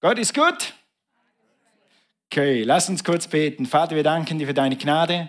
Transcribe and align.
Gott 0.00 0.16
ist 0.20 0.32
gut? 0.32 0.74
Okay, 2.30 2.62
lass 2.62 2.88
uns 2.88 3.02
kurz 3.02 3.26
beten. 3.26 3.66
Vater, 3.66 3.96
wir 3.96 4.04
danken 4.04 4.38
dir 4.38 4.46
für 4.46 4.54
deine 4.54 4.76
Gnade. 4.76 5.28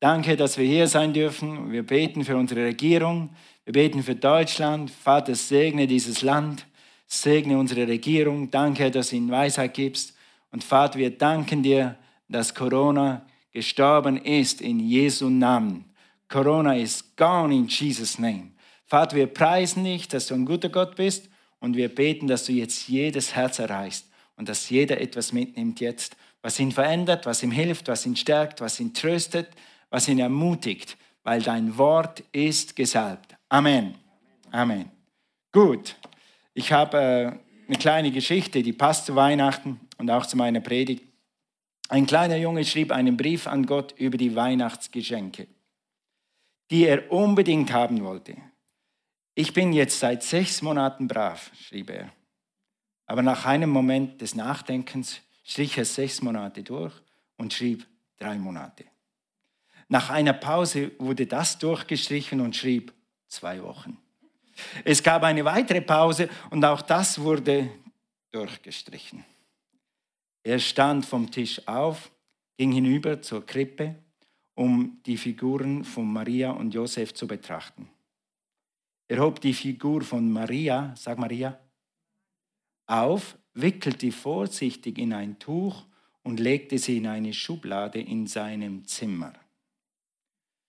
Danke, 0.00 0.36
dass 0.36 0.58
wir 0.58 0.64
hier 0.64 0.88
sein 0.88 1.12
dürfen. 1.12 1.70
Wir 1.70 1.86
beten 1.86 2.24
für 2.24 2.36
unsere 2.36 2.64
Regierung. 2.64 3.30
Wir 3.64 3.72
beten 3.72 4.02
für 4.02 4.16
Deutschland. 4.16 4.90
Vater, 4.90 5.36
segne 5.36 5.86
dieses 5.86 6.22
Land. 6.22 6.66
Segne 7.06 7.56
unsere 7.56 7.86
Regierung. 7.86 8.50
Danke, 8.50 8.90
dass 8.90 9.10
du 9.10 9.16
ihnen 9.16 9.30
Weisheit 9.30 9.74
gibst. 9.74 10.16
Und 10.50 10.64
Vater, 10.64 10.98
wir 10.98 11.16
danken 11.16 11.62
dir, 11.62 11.96
dass 12.28 12.52
Corona 12.52 13.24
gestorben 13.52 14.16
ist 14.16 14.60
in 14.60 14.80
Jesu 14.80 15.28
Namen. 15.28 15.84
Corona 16.28 16.74
is 16.74 17.14
gone 17.14 17.54
in 17.54 17.68
Jesus' 17.68 18.18
name. 18.18 18.50
Vater, 18.86 19.14
wir 19.14 19.28
preisen 19.28 19.84
dich, 19.84 20.08
dass 20.08 20.26
du 20.26 20.34
ein 20.34 20.46
guter 20.46 20.68
Gott 20.68 20.96
bist 20.96 21.29
und 21.60 21.76
wir 21.76 21.94
beten, 21.94 22.26
dass 22.26 22.44
du 22.46 22.52
jetzt 22.52 22.88
jedes 22.88 23.34
Herz 23.34 23.58
erreichst 23.58 24.06
und 24.36 24.48
dass 24.48 24.68
jeder 24.70 25.00
etwas 25.00 25.32
mitnimmt 25.32 25.80
jetzt, 25.80 26.16
was 26.42 26.58
ihn 26.58 26.72
verändert, 26.72 27.26
was 27.26 27.42
ihm 27.42 27.50
hilft, 27.50 27.88
was 27.88 28.06
ihn 28.06 28.16
stärkt, 28.16 28.60
was 28.60 28.80
ihn 28.80 28.94
tröstet, 28.94 29.48
was 29.90 30.08
ihn 30.08 30.18
ermutigt, 30.18 30.96
weil 31.22 31.42
dein 31.42 31.76
Wort 31.76 32.24
ist 32.32 32.74
gesalbt. 32.74 33.36
Amen. 33.48 33.94
Amen. 34.50 34.90
Gut, 35.52 35.96
ich 36.54 36.72
habe 36.72 36.98
äh, 36.98 37.32
eine 37.68 37.78
kleine 37.78 38.10
Geschichte, 38.10 38.62
die 38.62 38.72
passt 38.72 39.06
zu 39.06 39.14
Weihnachten 39.14 39.80
und 39.98 40.10
auch 40.10 40.26
zu 40.26 40.36
meiner 40.36 40.60
Predigt. 40.60 41.04
Ein 41.88 42.06
kleiner 42.06 42.36
Junge 42.36 42.64
schrieb 42.64 42.92
einen 42.92 43.16
Brief 43.16 43.46
an 43.46 43.66
Gott 43.66 43.94
über 43.98 44.16
die 44.16 44.34
Weihnachtsgeschenke, 44.34 45.46
die 46.70 46.86
er 46.86 47.10
unbedingt 47.12 47.72
haben 47.72 48.02
wollte. 48.02 48.36
Ich 49.34 49.52
bin 49.52 49.72
jetzt 49.72 50.00
seit 50.00 50.22
sechs 50.22 50.62
Monaten 50.62 51.06
brav, 51.08 51.50
schrieb 51.54 51.90
er. 51.90 52.12
Aber 53.06 53.22
nach 53.22 53.44
einem 53.46 53.70
Moment 53.70 54.20
des 54.20 54.34
Nachdenkens 54.34 55.20
strich 55.44 55.76
er 55.78 55.84
sechs 55.84 56.22
Monate 56.22 56.62
durch 56.62 56.94
und 57.36 57.52
schrieb 57.52 57.86
drei 58.18 58.38
Monate. 58.38 58.84
Nach 59.88 60.10
einer 60.10 60.32
Pause 60.32 60.92
wurde 60.98 61.26
das 61.26 61.58
durchgestrichen 61.58 62.40
und 62.40 62.54
schrieb 62.54 62.92
zwei 63.28 63.62
Wochen. 63.62 63.98
Es 64.84 65.02
gab 65.02 65.22
eine 65.24 65.44
weitere 65.44 65.80
Pause 65.80 66.28
und 66.50 66.64
auch 66.64 66.82
das 66.82 67.20
wurde 67.20 67.70
durchgestrichen. 68.30 69.24
Er 70.42 70.58
stand 70.58 71.04
vom 71.04 71.30
Tisch 71.30 71.66
auf, 71.66 72.10
ging 72.56 72.72
hinüber 72.72 73.20
zur 73.22 73.44
Krippe, 73.44 73.96
um 74.54 75.00
die 75.06 75.16
Figuren 75.16 75.84
von 75.84 76.12
Maria 76.12 76.50
und 76.50 76.72
Josef 76.72 77.14
zu 77.14 77.26
betrachten. 77.26 77.88
Er 79.10 79.18
hob 79.18 79.40
die 79.40 79.54
Figur 79.54 80.02
von 80.02 80.30
Maria, 80.30 80.94
sag 80.96 81.18
Maria, 81.18 81.58
auf, 82.86 83.36
wickelte 83.54 84.12
vorsichtig 84.12 84.98
in 84.98 85.12
ein 85.12 85.36
Tuch 85.40 85.84
und 86.22 86.38
legte 86.38 86.78
sie 86.78 86.98
in 86.98 87.08
eine 87.08 87.34
Schublade 87.34 88.00
in 88.00 88.28
seinem 88.28 88.86
Zimmer. 88.86 89.32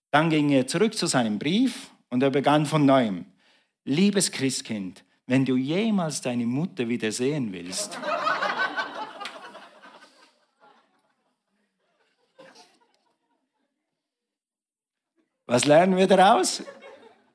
Dann 0.10 0.32
ging 0.32 0.50
er 0.50 0.66
zurück 0.66 0.96
zu 0.96 1.06
seinem 1.06 1.38
Brief 1.38 1.92
und 2.10 2.24
er 2.24 2.32
begann 2.32 2.66
von 2.66 2.84
neuem. 2.84 3.26
Liebes 3.86 4.32
Christkind, 4.32 5.06
wenn 5.28 5.46
du 5.46 5.56
jemals 5.56 6.22
deine 6.22 6.48
Mutter 6.48 6.90
wieder 6.90 7.12
sehen 7.12 7.54
willst, 7.54 8.00
Was 15.46 15.66
lernen 15.66 15.98
wir 15.98 16.08
daraus? 16.08 16.64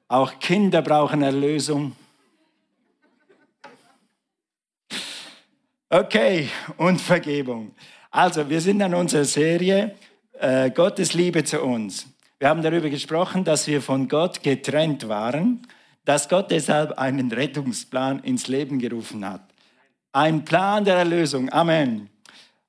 Auch 0.08 0.38
Kinder 0.38 0.82
brauchen 0.82 1.22
Erlösung. 1.22 1.96
Okay, 5.88 6.48
und 6.76 7.00
Vergebung. 7.00 7.74
Also, 8.10 8.48
wir 8.48 8.60
sind 8.60 8.82
an 8.82 8.94
unserer 8.94 9.24
Serie 9.24 9.94
äh, 10.38 10.70
Gottes 10.70 11.14
Liebe 11.14 11.44
zu 11.44 11.60
uns. 11.60 12.06
Wir 12.38 12.48
haben 12.48 12.62
darüber 12.62 12.88
gesprochen, 12.88 13.44
dass 13.44 13.66
wir 13.66 13.80
von 13.80 14.08
Gott 14.08 14.42
getrennt 14.42 15.08
waren, 15.08 15.66
dass 16.04 16.28
Gott 16.28 16.50
deshalb 16.50 16.98
einen 16.98 17.32
Rettungsplan 17.32 18.20
ins 18.20 18.46
Leben 18.46 18.78
gerufen 18.78 19.28
hat. 19.28 19.42
Ein 20.12 20.44
Plan 20.44 20.84
der 20.84 20.96
Erlösung. 20.96 21.50
Amen. 21.50 22.10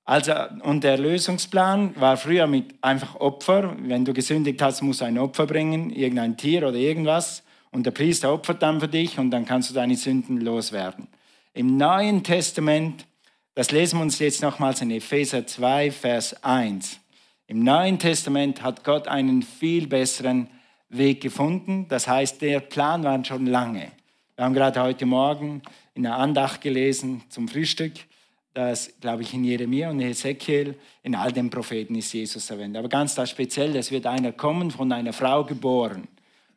Also, 0.08 0.32
und 0.62 0.86
der 0.86 0.98
Lösungsplan 0.98 1.94
war 2.00 2.16
früher 2.16 2.48
mit 2.48 2.76
einfach 2.82 3.16
Opfer. 3.16 3.76
Wenn 3.78 4.06
du 4.06 4.14
gesündigt 4.14 4.62
hast, 4.62 4.82
musst 4.82 5.02
du 5.02 5.06
ein 5.06 5.18
Opfer 5.18 5.46
bringen, 5.46 5.90
irgendein 5.90 6.38
Tier 6.38 6.66
oder 6.66 6.78
irgendwas. 6.78 7.44
Und 7.72 7.86
der 7.86 7.92
Priester 7.92 8.32
opfert 8.32 8.62
dann 8.62 8.80
für 8.80 8.88
dich 8.88 9.20
und 9.20 9.32
dann 9.32 9.46
kannst 9.46 9.70
du 9.70 9.74
deine 9.74 9.98
Sünden 9.98 10.40
loswerden. 10.40 11.10
Im 11.54 11.76
Neuen 11.76 12.24
Testament, 12.24 13.06
das 13.54 13.72
lesen 13.72 14.00
wir 14.00 14.04
uns 14.04 14.18
jetzt 14.20 14.42
nochmals 14.42 14.82
in 14.82 14.92
Epheser 14.92 15.46
2, 15.46 15.92
Vers 15.92 16.42
1. 16.42 17.02
Im 17.48 17.66
Neuen 17.66 18.00
Testament 18.00 18.64
hat 18.64 18.86
Gott 18.86 19.10
einen 19.10 19.42
viel 19.42 19.88
besseren 19.88 20.48
Weg 20.88 21.20
gefunden. 21.20 21.86
Das 21.90 22.08
heißt, 22.08 22.42
der 22.42 22.62
Plan 22.62 23.04
war 23.04 23.26
schon 23.26 23.46
lange. 23.46 23.92
Wir 24.38 24.46
haben 24.46 24.54
gerade 24.54 24.82
heute 24.82 25.06
Morgen 25.06 25.64
in 25.96 26.04
der 26.04 26.16
Andacht 26.16 26.62
gelesen 26.62 27.24
zum 27.28 27.50
Frühstück 27.50 28.07
das, 28.58 28.92
glaube 29.00 29.22
ich, 29.22 29.36
in 29.36 29.44
Jeremia 29.44 29.92
und 29.92 30.02
Ezekiel, 30.02 30.80
in 31.04 31.14
all 31.14 31.32
den 31.32 31.52
Propheten 31.52 31.94
ist 31.94 32.12
Jesus 32.12 32.50
erwähnt. 32.50 32.76
Aber 32.76 32.90
ganz 32.90 33.14
da 33.14 33.28
speziell, 33.28 33.76
es 33.76 33.92
wird 33.92 34.08
einer 34.08 34.32
kommen, 34.32 34.72
von 34.72 34.92
einer 34.92 35.14
Frau 35.14 35.44
geboren, 35.44 36.08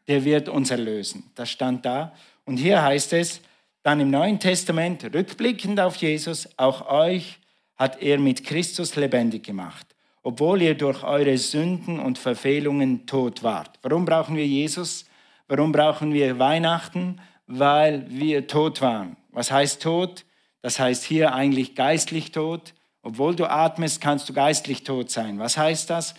der 0.09 0.25
wird 0.25 0.49
uns 0.49 0.71
erlösen. 0.71 1.25
Das 1.34 1.50
stand 1.50 1.84
da. 1.84 2.15
Und 2.47 2.56
hier 2.56 2.83
heißt 2.83 3.12
es, 3.12 3.43
dann 3.83 4.00
im 4.00 4.11
Neuen 4.11 4.41
Testament, 4.41 5.05
rückblickend 5.15 5.78
auf 5.78 5.97
Jesus, 5.97 6.49
auch 6.56 6.88
euch 6.88 7.38
hat 7.77 8.00
er 8.00 8.19
mit 8.19 8.44
Christus 8.44 8.97
lebendig 8.97 9.44
gemacht, 9.44 9.87
obwohl 10.22 10.62
ihr 10.62 10.75
durch 10.75 11.03
eure 11.03 11.37
Sünden 11.37 12.00
und 12.00 12.17
Verfehlungen 12.17 13.05
tot 13.05 13.43
wart. 13.43 13.78
Warum 13.82 14.06
brauchen 14.06 14.37
wir 14.37 14.47
Jesus? 14.47 15.05
Warum 15.49 15.71
brauchen 15.71 16.15
wir 16.15 16.38
Weihnachten? 16.38 17.21
Weil 17.47 18.06
wir 18.09 18.47
tot 18.47 18.81
waren. 18.81 19.19
Was 19.32 19.50
heißt 19.50 19.82
tot? 19.82 20.25
Das 20.62 20.78
heißt 20.78 21.04
hier 21.04 21.34
eigentlich 21.34 21.75
geistlich 21.75 22.32
tot. 22.32 22.75
Obwohl 23.03 23.34
du 23.34 23.50
atmest, 23.50 24.00
kannst 24.00 24.28
du 24.28 24.32
geistlich 24.32 24.84
tot 24.84 25.10
sein. 25.10 25.38
Was 25.38 25.56
heißt 25.56 25.88
das? 25.88 26.15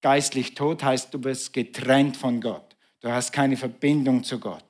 Geistlich 0.00 0.54
tot 0.54 0.82
heißt, 0.82 1.12
du 1.12 1.18
bist 1.18 1.52
getrennt 1.52 2.16
von 2.16 2.40
Gott. 2.40 2.76
Du 3.00 3.10
hast 3.10 3.32
keine 3.32 3.56
Verbindung 3.56 4.22
zu 4.22 4.38
Gott. 4.38 4.64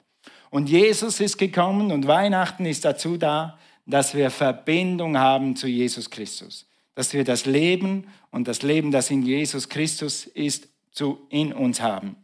Und 0.50 0.69
Jesus 0.69 1.20
ist 1.20 1.38
gekommen 1.38 1.92
und 1.92 2.06
Weihnachten 2.06 2.66
ist 2.66 2.84
dazu 2.84 3.16
da, 3.16 3.59
dass 3.86 4.14
wir 4.14 4.30
Verbindung 4.30 5.19
haben 5.19 5.54
zu 5.54 5.66
Jesus 5.66 6.10
Christus. 6.10 6.66
Dass 6.94 7.12
wir 7.12 7.25
das 7.25 7.47
Leben 7.47 8.09
und 8.30 8.48
das 8.48 8.62
Leben, 8.62 8.91
das 8.91 9.10
in 9.10 9.22
Jesus 9.22 9.69
Christus 9.69 10.26
ist, 10.26 10.69
zu, 10.91 11.26
in 11.28 11.53
uns 11.53 11.80
haben. 11.80 12.16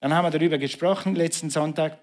Dann 0.00 0.14
haben 0.14 0.24
wir 0.24 0.30
darüber 0.30 0.58
gesprochen 0.58 1.14
letzten 1.14 1.50
Sonntag. 1.50 1.98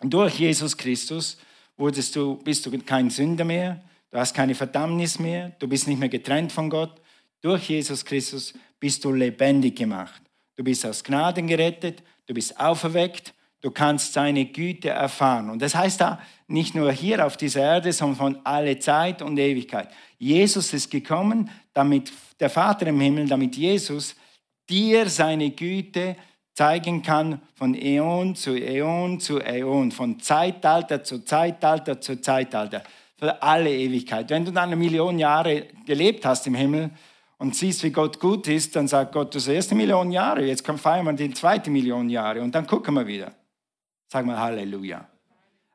Durch 0.00 0.38
Jesus 0.38 0.76
Christus 0.76 1.38
wurdest 1.76 2.16
du, 2.16 2.36
bist 2.36 2.66
du 2.66 2.78
kein 2.78 3.10
Sünder 3.10 3.44
mehr, 3.44 3.82
du 4.10 4.18
hast 4.18 4.34
keine 4.34 4.54
Verdammnis 4.54 5.18
mehr, 5.18 5.50
du 5.58 5.68
bist 5.68 5.86
nicht 5.88 5.98
mehr 5.98 6.08
getrennt 6.08 6.52
von 6.52 6.70
Gott. 6.70 7.00
Durch 7.40 7.68
Jesus 7.68 8.04
Christus 8.04 8.54
bist 8.80 9.04
du 9.04 9.12
lebendig 9.12 9.76
gemacht. 9.76 10.22
Du 10.56 10.64
bist 10.64 10.86
aus 10.86 11.04
Gnaden 11.04 11.46
gerettet, 11.46 12.02
du 12.26 12.34
bist 12.34 12.58
auferweckt, 12.58 13.34
du 13.60 13.70
kannst 13.70 14.12
seine 14.12 14.46
Güte 14.46 14.88
erfahren. 14.88 15.50
Und 15.50 15.60
das 15.60 15.74
heißt 15.74 16.00
da 16.00 16.20
nicht 16.48 16.74
nur 16.74 16.90
hier 16.92 17.26
auf 17.26 17.36
dieser 17.36 17.60
Erde, 17.60 17.92
sondern 17.92 18.16
von 18.16 18.40
alle 18.44 18.78
Zeit 18.78 19.22
und 19.22 19.38
Ewigkeit. 19.38 19.90
Jesus 20.18 20.72
ist 20.72 20.90
gekommen, 20.90 21.50
damit 21.72 22.12
der 22.40 22.50
Vater 22.50 22.86
im 22.86 23.00
Himmel, 23.00 23.26
damit 23.28 23.56
Jesus 23.56 24.14
dir 24.68 25.08
seine 25.08 25.50
Güte 25.50 26.16
zeigen 26.56 27.02
kann 27.02 27.40
von 27.54 27.74
Äon 27.74 28.34
zu 28.34 28.56
Äon 28.56 29.20
zu 29.20 29.38
Äon, 29.40 29.92
von 29.92 30.18
Zeitalter 30.20 31.04
zu 31.04 31.22
Zeitalter 31.22 32.00
zu 32.00 32.18
Zeitalter, 32.20 32.82
für 33.18 33.42
alle 33.42 33.70
Ewigkeit. 33.70 34.30
Wenn 34.30 34.46
du 34.46 34.52
dann 34.52 34.70
eine 34.70 34.76
Million 34.76 35.18
Jahre 35.18 35.66
gelebt 35.84 36.24
hast 36.24 36.46
im 36.46 36.54
Himmel 36.54 36.88
und 37.36 37.54
siehst, 37.54 37.82
wie 37.82 37.90
Gott 37.90 38.18
gut 38.18 38.48
ist, 38.48 38.74
dann 38.74 38.88
sagt 38.88 39.12
Gott, 39.12 39.34
das 39.34 39.48
erste 39.48 39.74
Million 39.74 40.10
Jahre, 40.10 40.46
jetzt 40.46 40.64
kommt 40.64 40.80
feiern 40.80 41.04
wir 41.04 41.12
die 41.12 41.34
zweite 41.34 41.68
Million 41.70 42.08
Jahre 42.08 42.40
und 42.40 42.54
dann 42.54 42.66
gucken 42.66 42.94
wir 42.94 43.06
wieder. 43.06 43.34
Sag 44.08 44.24
mal 44.24 44.38
Halleluja. 44.38 45.06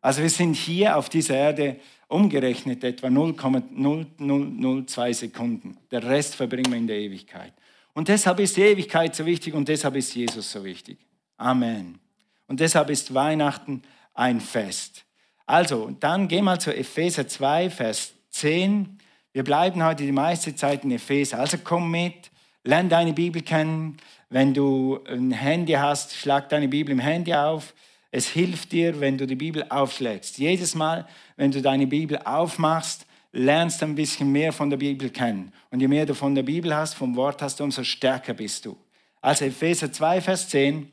Also 0.01 0.23
wir 0.23 0.31
sind 0.31 0.55
hier 0.55 0.97
auf 0.97 1.09
dieser 1.09 1.35
Erde 1.35 1.75
umgerechnet 2.07 2.83
etwa 2.83 3.05
0,0002 3.07 5.13
Sekunden. 5.13 5.77
Der 5.91 6.03
Rest 6.03 6.33
verbringen 6.33 6.71
wir 6.71 6.79
in 6.79 6.87
der 6.87 6.97
Ewigkeit. 6.97 7.53
Und 7.93 8.07
deshalb 8.07 8.39
ist 8.39 8.57
die 8.57 8.61
Ewigkeit 8.61 9.15
so 9.15 9.25
wichtig 9.25 9.53
und 9.53 9.67
deshalb 9.67 9.95
ist 9.95 10.15
Jesus 10.15 10.51
so 10.51 10.63
wichtig. 10.63 10.97
Amen. 11.37 11.99
Und 12.47 12.59
deshalb 12.59 12.89
ist 12.89 13.13
Weihnachten 13.13 13.81
ein 14.13 14.39
Fest. 14.39 15.05
Also, 15.45 15.91
dann 15.99 16.27
geh 16.27 16.41
mal 16.41 16.59
zu 16.59 16.75
Epheser 16.75 17.27
2, 17.27 17.69
Vers 17.69 18.13
10. 18.29 18.97
Wir 19.33 19.43
bleiben 19.43 19.83
heute 19.83 20.03
die 20.03 20.11
meiste 20.11 20.55
Zeit 20.55 20.83
in 20.83 20.91
Epheser. 20.91 21.39
Also 21.39 21.57
komm 21.63 21.91
mit, 21.91 22.31
lern 22.63 22.89
deine 22.89 23.13
Bibel 23.13 23.41
kennen. 23.41 23.97
Wenn 24.29 24.53
du 24.53 24.99
ein 25.09 25.31
Handy 25.31 25.73
hast, 25.73 26.15
schlag 26.15 26.49
deine 26.49 26.67
Bibel 26.67 26.91
im 26.91 26.99
Handy 26.99 27.33
auf. 27.33 27.73
Es 28.11 28.27
hilft 28.27 28.71
dir, 28.71 28.99
wenn 28.99 29.17
du 29.17 29.25
die 29.25 29.35
Bibel 29.35 29.65
aufschlägst. 29.69 30.37
Jedes 30.37 30.75
Mal, 30.75 31.07
wenn 31.37 31.51
du 31.51 31.61
deine 31.61 31.87
Bibel 31.87 32.17
aufmachst, 32.17 33.05
lernst 33.31 33.81
ein 33.83 33.95
bisschen 33.95 34.31
mehr 34.31 34.51
von 34.51 34.69
der 34.69 34.77
Bibel 34.77 35.09
kennen. 35.09 35.51
Und 35.69 35.79
je 35.79 35.87
mehr 35.87 36.05
du 36.05 36.13
von 36.13 36.35
der 36.35 36.43
Bibel 36.43 36.75
hast, 36.75 36.95
vom 36.95 37.15
Wort 37.15 37.41
hast, 37.41 37.61
umso 37.61 37.83
stärker 37.83 38.33
bist 38.33 38.65
du. 38.65 38.77
Also 39.21 39.45
Epheser 39.45 39.91
2, 39.91 40.21
Vers 40.21 40.49
10. 40.49 40.91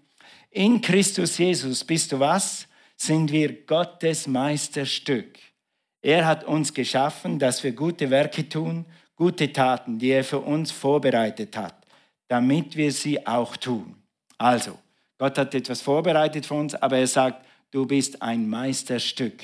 In 0.51 0.81
Christus 0.81 1.39
Jesus 1.39 1.85
bist 1.85 2.13
du 2.13 2.21
was? 2.21 2.67
Sind 2.97 3.31
wir 3.33 3.65
Gottes 3.65 4.27
Meisterstück. 4.27 5.39
Er 6.01 6.27
hat 6.27 6.45
uns 6.45 6.73
geschaffen, 6.73 7.39
dass 7.39 7.63
wir 7.65 7.73
gute 7.73 8.11
Werke 8.11 8.49
tun, 8.49 8.87
gute 9.17 9.53
Taten, 9.53 9.99
die 9.99 10.11
er 10.11 10.25
für 10.25 10.39
uns 10.39 10.71
vorbereitet 10.71 11.57
hat, 11.57 11.75
damit 12.29 12.77
wir 12.77 12.93
sie 12.93 13.27
auch 13.27 13.57
tun. 13.57 13.97
Also, 14.37 14.79
Gott 15.19 15.37
hat 15.37 15.55
etwas 15.55 15.83
vorbereitet 15.83 16.47
für 16.47 16.55
uns, 16.55 16.75
aber 16.75 16.99
er 16.99 17.07
sagt, 17.07 17.45
du 17.73 17.85
bist 17.87 18.23
ein 18.23 18.49
Meisterstück. 18.49 19.43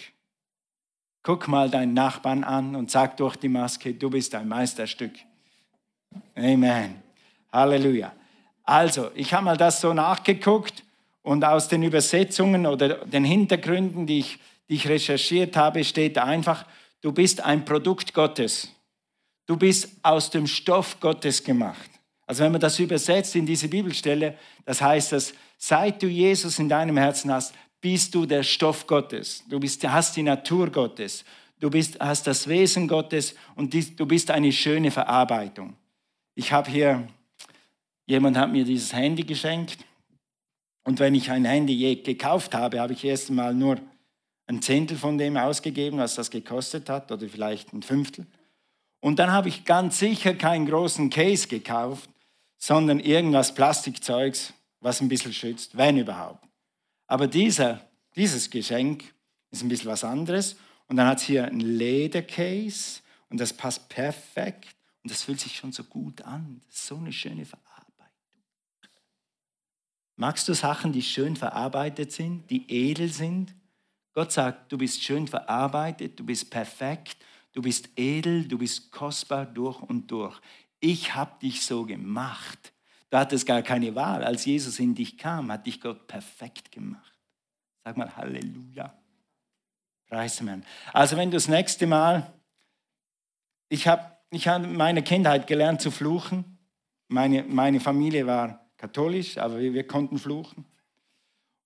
Guck 1.24 1.48
mal 1.48 1.70
deinen 1.70 1.94
Nachbarn 1.94 2.44
an 2.44 2.76
und 2.76 2.90
sag 2.90 3.16
durch 3.16 3.36
die 3.36 3.48
Maske, 3.48 3.94
du 3.94 4.10
bist 4.10 4.34
ein 4.34 4.46
Meisterstück. 4.46 5.12
Amen. 6.36 7.02
Halleluja. 7.50 8.12
Also, 8.62 9.10
ich 9.14 9.32
habe 9.32 9.46
mal 9.46 9.56
das 9.56 9.80
so 9.80 9.94
nachgeguckt 9.94 10.84
und 11.22 11.42
aus 11.42 11.68
den 11.68 11.82
Übersetzungen 11.82 12.66
oder 12.66 13.06
den 13.06 13.24
Hintergründen, 13.24 14.06
die 14.06 14.18
ich, 14.18 14.38
die 14.68 14.74
ich 14.74 14.86
recherchiert 14.86 15.56
habe, 15.56 15.82
steht 15.82 16.18
einfach, 16.18 16.66
du 17.00 17.10
bist 17.10 17.40
ein 17.40 17.64
Produkt 17.64 18.12
Gottes. 18.12 18.68
Du 19.46 19.56
bist 19.56 19.88
aus 20.02 20.28
dem 20.28 20.46
Stoff 20.46 21.00
Gottes 21.00 21.42
gemacht. 21.42 21.90
Also 22.26 22.44
wenn 22.44 22.52
man 22.52 22.60
das 22.60 22.78
übersetzt 22.78 23.34
in 23.34 23.46
diese 23.46 23.68
Bibelstelle, 23.68 24.36
das 24.66 24.82
heißt, 24.82 25.12
dass 25.12 25.32
seit 25.56 26.02
du 26.02 26.06
Jesus 26.06 26.58
in 26.58 26.68
deinem 26.68 26.98
Herzen 26.98 27.32
hast, 27.32 27.54
bist 27.84 28.14
du 28.14 28.24
der 28.24 28.42
Stoff 28.42 28.86
Gottes. 28.86 29.44
Du 29.46 29.60
bist, 29.60 29.86
hast 29.86 30.16
die 30.16 30.22
Natur 30.22 30.70
Gottes. 30.70 31.22
Du 31.60 31.68
bist, 31.68 32.00
hast 32.00 32.26
das 32.26 32.48
Wesen 32.48 32.88
Gottes 32.88 33.34
und 33.56 33.74
die, 33.74 33.94
du 33.94 34.06
bist 34.06 34.30
eine 34.30 34.52
schöne 34.52 34.90
Verarbeitung. 34.90 35.76
Ich 36.34 36.50
habe 36.50 36.70
hier, 36.70 37.06
jemand 38.06 38.38
hat 38.38 38.50
mir 38.50 38.64
dieses 38.64 38.94
Handy 38.94 39.22
geschenkt. 39.24 39.76
Und 40.84 40.98
wenn 40.98 41.14
ich 41.14 41.30
ein 41.30 41.44
Handy 41.44 41.74
je 41.74 41.96
gekauft 41.96 42.54
habe, 42.54 42.80
habe 42.80 42.94
ich 42.94 43.04
erst 43.04 43.28
einmal 43.28 43.52
nur 43.52 43.78
ein 44.46 44.62
Zehntel 44.62 44.96
von 44.96 45.18
dem 45.18 45.36
ausgegeben, 45.36 45.98
was 45.98 46.14
das 46.14 46.30
gekostet 46.30 46.88
hat, 46.88 47.12
oder 47.12 47.28
vielleicht 47.28 47.74
ein 47.74 47.82
Fünftel. 47.82 48.24
Und 49.00 49.18
dann 49.18 49.30
habe 49.30 49.50
ich 49.50 49.66
ganz 49.66 49.98
sicher 49.98 50.32
keinen 50.32 50.64
großen 50.64 51.10
Case 51.10 51.48
gekauft, 51.48 52.08
sondern 52.56 52.98
irgendwas 52.98 53.54
Plastikzeugs, 53.54 54.54
was 54.80 55.02
ein 55.02 55.08
bisschen 55.08 55.34
schützt, 55.34 55.76
wenn 55.76 55.98
überhaupt. 55.98 56.44
Aber 57.06 57.26
dieser, 57.26 57.88
dieses 58.16 58.50
Geschenk 58.50 59.14
ist 59.50 59.62
ein 59.62 59.68
bisschen 59.68 59.90
was 59.90 60.04
anderes. 60.04 60.56
Und 60.86 60.96
dann 60.96 61.06
hat 61.06 61.18
es 61.18 61.24
hier 61.24 61.44
ein 61.44 61.60
Ledercase 61.60 63.00
und 63.30 63.40
das 63.40 63.52
passt 63.52 63.88
perfekt 63.88 64.76
und 65.02 65.10
das 65.10 65.22
fühlt 65.22 65.40
sich 65.40 65.56
schon 65.56 65.72
so 65.72 65.84
gut 65.84 66.22
an. 66.22 66.60
Das 66.66 66.76
ist 66.76 66.86
so 66.86 66.96
eine 66.96 67.12
schöne 67.12 67.44
Verarbeitung. 67.44 67.74
Magst 70.16 70.46
du 70.48 70.54
Sachen, 70.54 70.92
die 70.92 71.02
schön 71.02 71.36
verarbeitet 71.36 72.12
sind, 72.12 72.48
die 72.50 72.70
edel 72.70 73.08
sind? 73.08 73.54
Gott 74.12 74.30
sagt, 74.30 74.70
du 74.70 74.78
bist 74.78 75.02
schön 75.02 75.26
verarbeitet, 75.26 76.20
du 76.20 76.24
bist 76.24 76.50
perfekt, 76.50 77.16
du 77.52 77.62
bist 77.62 77.88
edel, 77.96 78.46
du 78.46 78.58
bist 78.58 78.92
kostbar 78.92 79.46
durch 79.46 79.80
und 79.80 80.10
durch. 80.10 80.40
Ich 80.78 81.14
habe 81.14 81.40
dich 81.40 81.64
so 81.64 81.84
gemacht. 81.84 82.73
Du 83.14 83.20
hattest 83.20 83.46
gar 83.46 83.62
keine 83.62 83.94
Wahl. 83.94 84.24
Als 84.24 84.44
Jesus 84.44 84.80
in 84.80 84.96
dich 84.96 85.16
kam, 85.16 85.52
hat 85.52 85.68
dich 85.68 85.80
Gott 85.80 86.08
perfekt 86.08 86.72
gemacht. 86.72 87.14
Sag 87.84 87.96
mal 87.96 88.16
Halleluja. 88.16 88.92
Preis 90.08 90.42
Also 90.92 91.16
wenn 91.16 91.30
du 91.30 91.36
das 91.36 91.46
nächste 91.46 91.86
Mal, 91.86 92.26
ich 93.68 93.86
habe 93.86 94.02
ich 94.30 94.48
hab 94.48 94.66
meine 94.66 95.04
Kindheit 95.04 95.46
gelernt 95.46 95.80
zu 95.80 95.92
fluchen. 95.92 96.58
Meine, 97.06 97.44
meine 97.44 97.78
Familie 97.78 98.26
war 98.26 98.66
katholisch, 98.78 99.38
aber 99.38 99.60
wir, 99.60 99.74
wir 99.74 99.86
konnten 99.86 100.18
fluchen. 100.18 100.64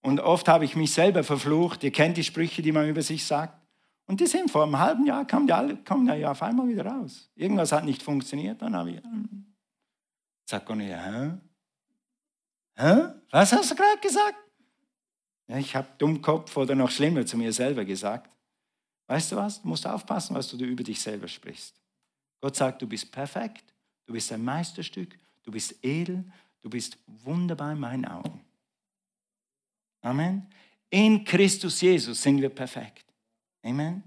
Und 0.02 0.20
oft 0.20 0.48
habe 0.48 0.66
ich 0.66 0.76
mich 0.76 0.92
selber 0.92 1.24
verflucht. 1.24 1.82
Ihr 1.82 1.92
kennt 1.92 2.18
die 2.18 2.24
Sprüche, 2.24 2.60
die 2.60 2.72
man 2.72 2.86
über 2.90 3.00
sich 3.00 3.24
sagt. 3.24 3.58
Und 4.04 4.20
die 4.20 4.26
sind 4.26 4.50
vor 4.50 4.64
einem 4.64 4.78
halben 4.78 5.06
Jahr, 5.06 5.26
kamen 5.26 5.46
die, 5.46 5.54
alle, 5.54 5.78
kamen 5.78 6.14
die 6.14 6.26
auf 6.26 6.42
einmal 6.42 6.68
wieder 6.68 6.84
raus. 6.84 7.30
Irgendwas 7.36 7.72
hat 7.72 7.86
nicht 7.86 8.02
funktioniert. 8.02 8.60
Dann 8.60 8.76
habe 8.76 8.90
ich, 8.90 9.00
Cornelia, 10.64 11.02
hä? 11.02 11.38
Hä? 12.76 13.14
Was 13.30 13.52
hast 13.52 13.70
du 13.70 13.74
gerade 13.74 14.00
gesagt? 14.00 14.38
Ja, 15.46 15.58
ich 15.58 15.74
habe 15.74 15.88
Dummkopf 15.98 16.56
oder 16.56 16.74
noch 16.74 16.90
schlimmer 16.90 17.26
zu 17.26 17.36
mir 17.36 17.52
selber 17.52 17.84
gesagt. 17.84 18.30
Weißt 19.06 19.32
du 19.32 19.36
was? 19.36 19.62
Du 19.62 19.68
musst 19.68 19.86
aufpassen, 19.86 20.34
was 20.34 20.48
du 20.48 20.56
über 20.64 20.84
dich 20.84 21.00
selber 21.00 21.28
sprichst. 21.28 21.74
Gott 22.40 22.56
sagt, 22.56 22.82
du 22.82 22.86
bist 22.86 23.10
perfekt, 23.10 23.64
du 24.06 24.12
bist 24.12 24.30
ein 24.32 24.44
Meisterstück, 24.44 25.18
du 25.42 25.50
bist 25.50 25.82
edel, 25.82 26.24
du 26.60 26.70
bist 26.70 26.98
wunderbar 27.06 27.72
in 27.72 27.80
meinen 27.80 28.04
Augen. 28.04 28.44
Amen. 30.02 30.46
In 30.90 31.24
Christus 31.24 31.80
Jesus 31.80 32.22
sind 32.22 32.40
wir 32.40 32.50
perfekt. 32.50 33.04
Amen. 33.62 34.02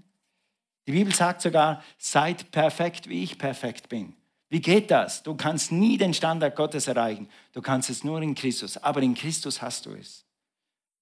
Die 0.86 0.92
Bibel 0.92 1.14
sagt 1.14 1.42
sogar, 1.42 1.82
seid 1.98 2.50
perfekt, 2.50 3.08
wie 3.08 3.22
ich 3.22 3.38
perfekt 3.38 3.88
bin. 3.88 4.16
Wie 4.52 4.60
geht 4.60 4.90
das? 4.90 5.22
Du 5.22 5.34
kannst 5.34 5.72
nie 5.72 5.96
den 5.96 6.12
Standard 6.12 6.54
Gottes 6.56 6.86
erreichen. 6.86 7.26
Du 7.54 7.62
kannst 7.62 7.88
es 7.88 8.04
nur 8.04 8.20
in 8.20 8.34
Christus. 8.34 8.76
Aber 8.76 9.00
in 9.00 9.14
Christus 9.14 9.62
hast 9.62 9.86
du 9.86 9.92
es. 9.94 10.26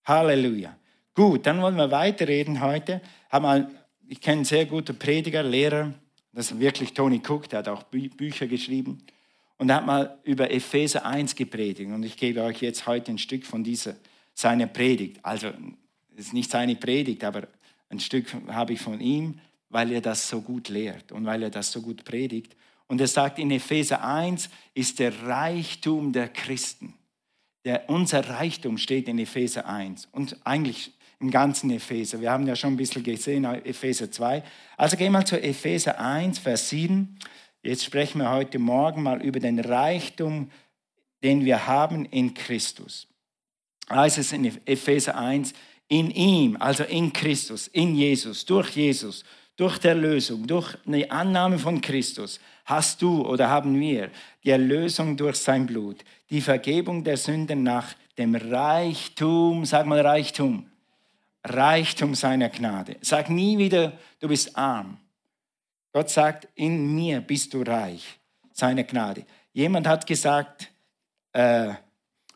Halleluja. 0.05 0.77
Gut, 1.15 1.47
dann 1.47 1.61
wollen 1.61 1.75
wir 1.75 1.91
weiterreden 1.91 2.61
heute. 2.61 3.01
Ich 4.07 4.21
kenne 4.21 4.37
einen 4.37 4.45
sehr 4.45 4.67
guten 4.67 4.97
Prediger, 4.97 5.43
Lehrer. 5.43 5.93
Das 6.33 6.53
ist 6.53 6.61
wirklich 6.61 6.95
Tony 6.95 7.21
Cook, 7.27 7.49
der 7.49 7.59
hat 7.59 7.69
auch 7.69 7.83
Bü 7.83 8.09
Bücher 8.09 8.47
geschrieben. 8.47 8.99
Und 9.57 9.69
er 9.69 9.77
hat 9.79 9.87
mal 9.87 10.21
über 10.23 10.49
Epheser 10.49 11.05
1 11.05 11.35
gepredigt. 11.35 11.91
Und 11.91 12.05
ich 12.05 12.17
gebe 12.17 12.45
euch 12.45 12.63
jetzt 12.63 12.87
heute 12.87 13.11
ein 13.11 13.19
Stück 13.19 13.45
von 13.45 13.65
dieser, 13.65 13.97
seiner 14.33 14.69
Predigt. 14.69 15.19
Also, 15.25 15.49
es 16.15 16.27
ist 16.27 16.35
nicht 16.35 16.53
seine 16.53 16.77
Predigt, 16.77 17.25
aber 17.25 17.49
ein 17.89 17.99
Stück 17.99 18.33
habe 18.47 18.75
ich 18.75 18.81
von 18.81 19.01
ihm, 19.01 19.41
weil 19.71 19.91
er 19.91 20.01
das 20.01 20.29
so 20.29 20.41
gut 20.41 20.69
lehrt 20.69 21.11
und 21.11 21.27
weil 21.27 21.43
er 21.43 21.51
das 21.51 21.73
so 21.73 21.83
gut 21.83 22.05
predigt. 22.05 22.55
Und 22.91 23.01
er 23.01 23.07
sagt 23.07 23.39
in 23.39 23.53
Epheser 23.53 24.03
1 24.03 24.51
ist 24.75 24.99
der 24.99 25.23
Reichtum 25.23 26.13
der 26.13 26.29
Christen. 26.29 26.95
Der, 27.65 27.89
unser 27.89 28.29
Reichtum 28.29 28.79
steht 28.79 29.07
in 29.07 29.17
Epheser 29.21 29.65
1 29.65 30.09
und 30.11 30.37
eigentlich 30.45 30.91
im 31.21 31.31
ganzen 31.31 31.71
Epheser. 31.71 32.21
Wir 32.21 32.33
haben 32.33 32.49
ja 32.49 32.57
schon 32.57 32.73
ein 32.73 32.77
bisschen 32.77 33.05
gesehen, 33.05 33.45
Epheser 33.45 34.11
2. 34.11 34.43
Also 34.77 34.97
gehen 34.97 35.13
wir 35.13 35.25
zu 35.25 35.41
Epheser 35.41 36.01
1, 36.01 36.41
Vers 36.41 36.69
7. 36.71 37.17
Jetzt 37.63 37.85
sprechen 37.85 38.19
wir 38.19 38.33
heute 38.33 38.59
Morgen 38.59 39.05
mal 39.05 39.23
über 39.23 39.39
den 39.39 39.61
Reichtum, 39.61 40.51
den 41.23 41.45
wir 41.45 41.69
haben 41.69 42.07
in 42.07 42.35
Christus. 42.35 43.07
Heißt 43.89 44.19
es 44.19 44.33
in 44.33 44.47
Epheser 44.67 45.17
1, 45.17 45.53
in 45.87 46.11
ihm, 46.11 46.57
also 46.59 46.83
in 46.83 47.13
Christus, 47.13 47.69
in 47.69 47.95
Jesus, 47.95 48.45
durch 48.47 48.71
Jesus, 48.71 49.25
durch 49.61 49.77
die 49.77 49.89
Erlösung, 49.89 50.47
durch 50.47 50.75
eine 50.87 51.11
Annahme 51.11 51.59
von 51.59 51.83
Christus 51.83 52.41
hast 52.65 53.03
du 53.03 53.27
oder 53.27 53.51
haben 53.51 53.79
wir 53.79 54.11
die 54.43 54.49
Erlösung 54.49 55.19
durch 55.19 55.37
sein 55.37 55.67
Blut, 55.67 56.03
die 56.31 56.41
Vergebung 56.41 57.05
der 57.05 57.19
Sünden 57.19 57.63
nach 57.63 57.93
dem 58.17 58.35
Reichtum, 58.35 59.67
sag 59.67 59.85
mal 59.85 60.01
Reichtum, 60.01 60.67
Reichtum 61.45 62.15
seiner 62.15 62.49
Gnade. 62.49 62.97
Sag 63.03 63.29
nie 63.29 63.59
wieder, 63.59 63.93
du 64.19 64.29
bist 64.29 64.57
arm. 64.57 64.97
Gott 65.93 66.09
sagt, 66.09 66.49
in 66.55 66.95
mir 66.95 67.21
bist 67.21 67.53
du 67.53 67.61
reich, 67.61 68.19
seine 68.55 68.85
Gnade. 68.85 69.27
Jemand 69.53 69.87
hat 69.87 70.07
gesagt, 70.07 70.71
äh, 71.35 71.75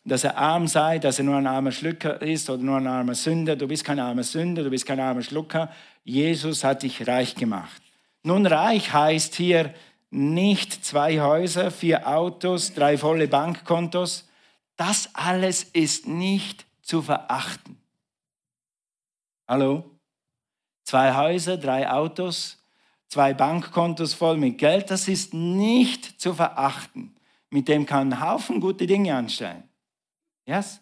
dass 0.04 0.25
er 0.25 0.37
arm 0.37 0.68
sei, 0.68 0.99
dass 0.99 1.18
er 1.18 1.25
nur 1.25 1.37
ein 1.37 1.46
armer 1.46 1.73
Schlucker 1.73 2.20
ist 2.20 2.50
oder 2.50 2.62
nur 2.62 2.76
ein 2.76 2.87
armer 2.87 3.14
Sünder. 3.14 3.56
Du 3.56 3.66
bist 3.66 3.84
kein 3.84 3.99
armer 3.99 4.23
Sünder, 4.23 4.62
du 4.62 4.70
bist 4.70 4.84
kein 4.84 5.00
armer 5.00 5.23
Schlucker. 5.23 5.73
Jesus 6.04 6.62
hat 6.62 6.82
dich 6.82 7.06
reich 7.06 7.34
gemacht. 7.34 7.82
Nun, 8.23 8.46
reich 8.46 8.92
heißt 8.92 9.34
hier 9.34 9.73
nicht 10.11 10.84
zwei 10.84 11.20
Häuser, 11.20 11.70
vier 11.70 12.06
Autos, 12.06 12.75
drei 12.75 12.99
volle 12.99 13.28
Bankkontos. 13.28 14.28
Das 14.76 15.08
alles 15.14 15.64
ist 15.64 16.06
nicht 16.06 16.66
zu 16.82 17.02
verachten. 17.02 17.78
Hallo? 19.49 19.90
Zwei 20.84 21.14
Häuser, 21.14 21.56
drei 21.56 21.90
Autos, 21.90 22.62
zwei 23.08 23.32
Bankkontos 23.32 24.12
voll 24.12 24.37
mit 24.37 24.58
Geld, 24.58 24.90
das 24.90 25.08
ist 25.08 25.32
nicht 25.32 26.20
zu 26.20 26.34
verachten. 26.34 27.14
Mit 27.49 27.68
dem 27.68 27.87
kann 27.87 28.12
ein 28.12 28.20
Haufen 28.20 28.61
gute 28.61 28.87
Dinge 28.87 29.14
anstellen. 29.14 29.63
Yes? 30.46 30.80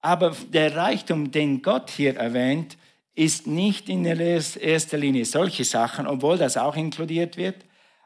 Aber 0.00 0.30
der 0.30 0.74
Reichtum, 0.74 1.30
den 1.30 1.62
Gott 1.62 1.90
hier 1.90 2.16
erwähnt, 2.16 2.76
ist 3.14 3.46
nicht 3.46 3.88
in 3.88 4.04
erster 4.04 4.96
Linie 4.96 5.24
solche 5.24 5.64
Sachen, 5.64 6.06
obwohl 6.06 6.38
das 6.38 6.56
auch 6.56 6.76
inkludiert 6.76 7.36
wird. 7.36 7.64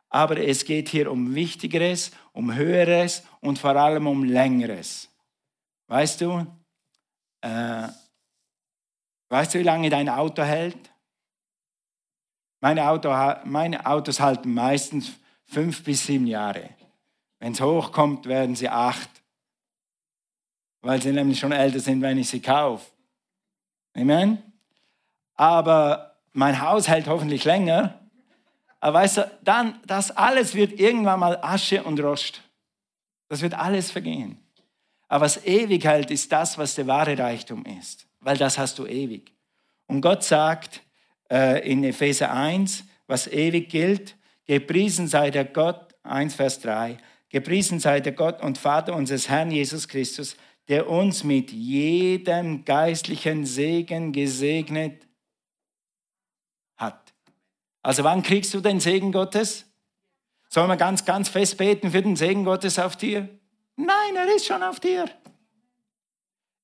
Aber 0.08 0.36
es 0.38 0.64
geht 0.64 0.88
hier 0.88 1.10
um 1.10 1.34
Wichtigeres, 1.34 2.10
um 2.32 2.54
Höheres 2.54 3.24
und 3.40 3.58
vor 3.58 3.76
allem 3.76 4.06
um 4.06 4.24
Längeres. 4.24 5.08
Weißt 5.88 6.20
du, 6.20 6.46
äh, 7.40 7.88
weißt 9.28 9.54
du, 9.54 9.58
wie 9.58 9.64
lange 9.64 9.90
dein 9.90 10.08
Auto 10.08 10.42
hält? 10.42 10.90
Meine, 12.60 12.88
Auto, 12.88 13.10
meine 13.44 13.86
Autos 13.86 14.20
halten 14.20 14.52
meistens 14.52 15.12
fünf 15.44 15.84
bis 15.84 16.06
sieben 16.06 16.26
Jahre. 16.26 16.70
Wenn 17.38 17.52
es 17.52 17.60
hochkommt, 17.60 18.26
werden 18.26 18.56
sie 18.56 18.68
acht, 18.68 19.10
weil 20.82 21.00
sie 21.02 21.12
nämlich 21.12 21.38
schon 21.38 21.52
älter 21.52 21.80
sind, 21.80 22.02
wenn 22.02 22.18
ich 22.18 22.28
sie 22.28 22.40
kaufe. 22.40 22.90
Amen? 23.94 24.42
Aber 25.34 26.16
mein 26.32 26.60
Haus 26.60 26.88
hält 26.88 27.06
hoffentlich 27.06 27.44
länger. 27.44 28.00
Aber 28.80 28.98
weißt 28.98 29.16
du, 29.18 29.30
dann, 29.42 29.80
das 29.86 30.10
alles 30.10 30.54
wird 30.54 30.78
irgendwann 30.78 31.20
mal 31.20 31.38
Asche 31.42 31.82
und 31.82 31.98
Rost. 32.00 32.42
Das 33.28 33.42
wird 33.42 33.54
alles 33.54 33.90
vergehen. 33.90 34.38
Aber 35.08 35.24
was 35.24 35.44
ewig 35.44 35.84
hält, 35.84 36.10
ist 36.10 36.30
das, 36.32 36.58
was 36.58 36.74
der 36.74 36.86
wahre 36.86 37.18
Reichtum 37.18 37.64
ist, 37.64 38.06
weil 38.20 38.36
das 38.36 38.58
hast 38.58 38.78
du 38.78 38.86
ewig. 38.86 39.32
Und 39.86 40.00
Gott 40.00 40.24
sagt 40.24 40.82
äh, 41.30 41.68
in 41.68 41.84
Epheser 41.84 42.32
1, 42.32 42.84
was 43.06 43.28
ewig 43.28 43.68
gilt, 43.68 44.16
gepriesen 44.46 45.06
sei 45.06 45.30
der 45.30 45.44
Gott, 45.44 45.94
1 46.02 46.34
Vers 46.34 46.60
3, 46.60 46.98
gepriesen 47.28 47.80
sei 47.80 48.00
der 48.00 48.12
Gott 48.12 48.42
und 48.42 48.58
Vater 48.58 48.94
unseres 48.94 49.28
Herrn 49.28 49.50
Jesus 49.50 49.86
Christus, 49.88 50.36
der 50.68 50.88
uns 50.88 51.22
mit 51.22 51.52
jedem 51.52 52.64
geistlichen 52.64 53.46
Segen 53.46 54.12
gesegnet 54.12 55.06
hat. 56.76 57.14
Also 57.82 58.02
wann 58.02 58.22
kriegst 58.22 58.52
du 58.52 58.60
den 58.60 58.80
Segen 58.80 59.12
Gottes? 59.12 59.64
Sollen 60.48 60.68
wir 60.68 60.76
ganz, 60.76 61.04
ganz 61.04 61.28
fest 61.28 61.56
beten 61.56 61.90
für 61.90 62.02
den 62.02 62.16
Segen 62.16 62.44
Gottes 62.44 62.78
auf 62.78 62.96
dir? 62.96 63.28
Nein, 63.76 64.16
er 64.16 64.34
ist 64.34 64.46
schon 64.46 64.62
auf 64.62 64.80
dir. 64.80 65.06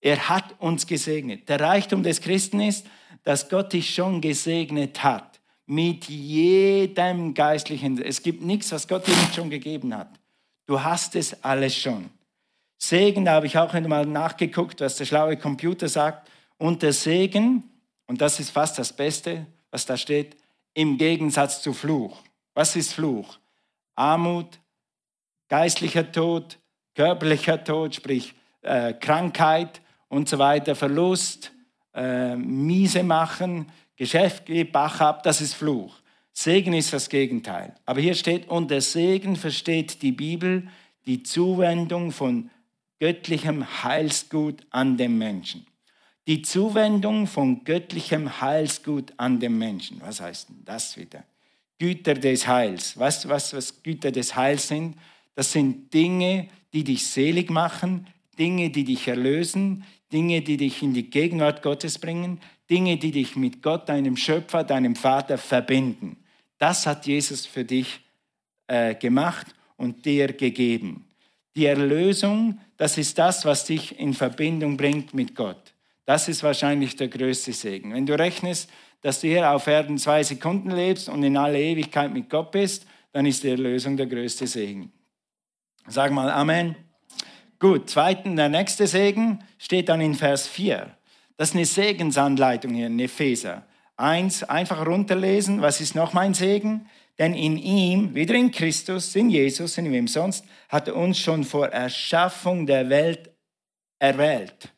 Er 0.00 0.28
hat 0.28 0.60
uns 0.60 0.86
gesegnet. 0.86 1.48
Der 1.48 1.60
Reichtum 1.60 2.02
des 2.02 2.20
Christen 2.20 2.60
ist, 2.60 2.86
dass 3.22 3.48
Gott 3.48 3.72
dich 3.72 3.94
schon 3.94 4.20
gesegnet 4.20 5.02
hat. 5.04 5.40
Mit 5.66 6.06
jedem 6.06 7.34
geistlichen. 7.34 8.02
Es 8.02 8.22
gibt 8.22 8.42
nichts, 8.42 8.72
was 8.72 8.88
Gott 8.88 9.06
dir 9.06 9.14
nicht 9.14 9.34
schon 9.34 9.48
gegeben 9.48 9.96
hat. 9.96 10.10
Du 10.66 10.82
hast 10.82 11.14
es 11.14 11.44
alles 11.44 11.76
schon. 11.76 12.10
Segen, 12.84 13.26
da 13.26 13.34
habe 13.34 13.46
ich 13.46 13.56
auch 13.56 13.72
mal 13.82 14.04
nachgeguckt, 14.04 14.80
was 14.80 14.96
der 14.96 15.04
schlaue 15.04 15.36
Computer 15.36 15.88
sagt. 15.88 16.28
Und 16.58 16.82
der 16.82 16.92
Segen, 16.92 17.62
und 18.06 18.20
das 18.20 18.40
ist 18.40 18.50
fast 18.50 18.76
das 18.76 18.92
Beste, 18.92 19.46
was 19.70 19.86
da 19.86 19.96
steht, 19.96 20.36
im 20.74 20.98
Gegensatz 20.98 21.62
zu 21.62 21.74
Fluch. 21.74 22.20
Was 22.54 22.74
ist 22.74 22.94
Fluch? 22.94 23.38
Armut, 23.94 24.58
geistlicher 25.48 26.10
Tod, 26.10 26.58
körperlicher 26.96 27.62
Tod, 27.62 27.94
sprich 27.94 28.34
äh, 28.62 28.94
Krankheit 28.94 29.80
und 30.08 30.28
so 30.28 30.40
weiter, 30.40 30.74
Verlust, 30.74 31.52
äh, 31.94 32.34
miese 32.34 33.04
machen, 33.04 33.70
Geschäft 33.94 34.46
geht 34.46 34.72
Bach 34.72 35.00
ab, 35.00 35.22
das 35.22 35.40
ist 35.40 35.54
Fluch. 35.54 36.00
Segen 36.32 36.72
ist 36.72 36.92
das 36.92 37.08
Gegenteil. 37.08 37.76
Aber 37.86 38.00
hier 38.00 38.16
steht, 38.16 38.48
unter 38.48 38.80
Segen 38.80 39.36
versteht 39.36 40.02
die 40.02 40.10
Bibel 40.10 40.66
die 41.06 41.22
Zuwendung 41.22 42.10
von 42.10 42.50
göttlichem 43.02 43.82
Heilsgut 43.82 44.64
an 44.70 44.96
den 44.96 45.18
Menschen. 45.18 45.66
Die 46.28 46.40
Zuwendung 46.42 47.26
von 47.26 47.64
göttlichem 47.64 48.40
Heilsgut 48.40 49.12
an 49.16 49.40
den 49.40 49.58
Menschen. 49.58 50.00
Was 50.00 50.20
heißt 50.20 50.50
denn 50.50 50.62
das 50.64 50.96
wieder? 50.96 51.24
Güter 51.80 52.14
des 52.14 52.46
Heils. 52.46 52.96
Weißt 52.96 53.28
was, 53.28 53.54
was 53.54 53.82
Güter 53.82 54.12
des 54.12 54.36
Heils 54.36 54.68
sind? 54.68 54.94
Das 55.34 55.50
sind 55.50 55.92
Dinge, 55.92 56.46
die 56.72 56.84
dich 56.84 57.04
selig 57.04 57.50
machen, 57.50 58.06
Dinge, 58.38 58.70
die 58.70 58.84
dich 58.84 59.08
erlösen, 59.08 59.82
Dinge, 60.12 60.40
die 60.40 60.56
dich 60.56 60.80
in 60.80 60.94
die 60.94 61.10
Gegenwart 61.10 61.60
Gottes 61.60 61.98
bringen, 61.98 62.38
Dinge, 62.70 62.98
die 62.98 63.10
dich 63.10 63.34
mit 63.34 63.62
Gott, 63.62 63.88
deinem 63.88 64.16
Schöpfer, 64.16 64.62
deinem 64.62 64.94
Vater 64.94 65.38
verbinden. 65.38 66.18
Das 66.56 66.86
hat 66.86 67.08
Jesus 67.08 67.46
für 67.46 67.64
dich 67.64 67.98
äh, 68.68 68.94
gemacht 68.94 69.48
und 69.76 70.04
dir 70.04 70.32
gegeben. 70.32 71.04
Die 71.56 71.66
Erlösung, 71.66 72.60
das 72.82 72.98
ist 72.98 73.16
das, 73.16 73.44
was 73.44 73.64
dich 73.64 73.96
in 74.00 74.12
Verbindung 74.12 74.76
bringt 74.76 75.14
mit 75.14 75.36
Gott. 75.36 75.72
Das 76.04 76.26
ist 76.26 76.42
wahrscheinlich 76.42 76.96
der 76.96 77.06
größte 77.06 77.52
Segen. 77.52 77.94
Wenn 77.94 78.06
du 78.06 78.18
rechnest, 78.18 78.68
dass 79.02 79.20
du 79.20 79.28
hier 79.28 79.48
auf 79.52 79.68
Erden 79.68 79.98
zwei 79.98 80.24
Sekunden 80.24 80.72
lebst 80.72 81.08
und 81.08 81.22
in 81.22 81.36
aller 81.36 81.60
Ewigkeit 81.60 82.12
mit 82.12 82.28
Gott 82.28 82.50
bist, 82.50 82.84
dann 83.12 83.24
ist 83.24 83.44
die 83.44 83.50
Erlösung 83.50 83.96
der 83.96 84.06
größte 84.06 84.48
Segen. 84.48 84.90
Sag 85.86 86.10
mal 86.10 86.28
Amen. 86.28 86.74
Gut, 87.60 87.88
zweitens, 87.88 88.34
der 88.34 88.48
nächste 88.48 88.88
Segen 88.88 89.44
steht 89.58 89.88
dann 89.88 90.00
in 90.00 90.16
Vers 90.16 90.48
4. 90.48 90.90
Das 91.36 91.50
ist 91.50 91.54
eine 91.54 91.66
Segensanleitung 91.66 92.74
hier 92.74 92.88
in 92.88 92.98
Epheser. 92.98 93.64
Eins, 93.96 94.42
einfach 94.42 94.84
runterlesen, 94.84 95.62
was 95.62 95.80
ist 95.80 95.94
noch 95.94 96.14
mein 96.14 96.34
Segen? 96.34 96.88
Denn 97.22 97.34
in 97.34 97.56
ihm, 97.56 98.16
wieder 98.16 98.34
in 98.34 98.50
Christus, 98.50 99.14
in 99.14 99.30
Jesus, 99.30 99.78
in 99.78 99.92
wem 99.92 100.08
sonst, 100.08 100.44
hat 100.68 100.88
er 100.88 100.96
uns 100.96 101.20
schon 101.20 101.44
vor 101.44 101.68
Erschaffung 101.68 102.66
der 102.66 102.88
Welt 102.88 103.30
erwählt. 104.00 104.72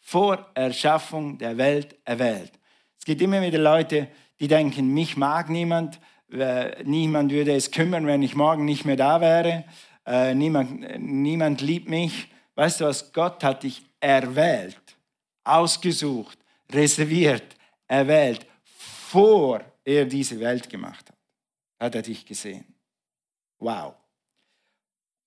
Vor 0.00 0.44
Erschaffung 0.54 1.38
der 1.38 1.56
Welt 1.56 1.96
erwählt. 2.04 2.50
Es 2.98 3.04
gibt 3.04 3.22
immer 3.22 3.40
wieder 3.42 3.60
Leute, 3.60 4.08
die 4.40 4.48
denken, 4.48 4.92
mich 4.92 5.16
mag 5.16 5.50
niemand, 5.50 6.00
äh, 6.32 6.82
niemand 6.82 7.30
würde 7.30 7.54
es 7.54 7.70
kümmern, 7.70 8.08
wenn 8.08 8.22
ich 8.22 8.34
morgen 8.34 8.64
nicht 8.64 8.84
mehr 8.84 8.96
da 8.96 9.20
wäre, 9.20 9.64
äh, 10.04 10.34
niemand, 10.34 10.98
niemand 10.98 11.60
liebt 11.60 11.88
mich. 11.88 12.26
Weißt 12.56 12.80
du 12.80 12.86
was, 12.86 13.12
Gott 13.12 13.44
hat 13.44 13.62
dich 13.62 13.84
erwählt, 14.00 14.96
ausgesucht, 15.44 16.38
reserviert, 16.72 17.54
erwählt, 17.86 18.44
vor 18.64 19.60
er 19.84 20.06
diese 20.06 20.40
Welt 20.40 20.68
gemacht 20.68 21.08
hat. 21.08 21.17
Hat 21.78 21.94
er 21.94 22.02
dich 22.02 22.26
gesehen. 22.26 22.64
Wow. 23.58 23.94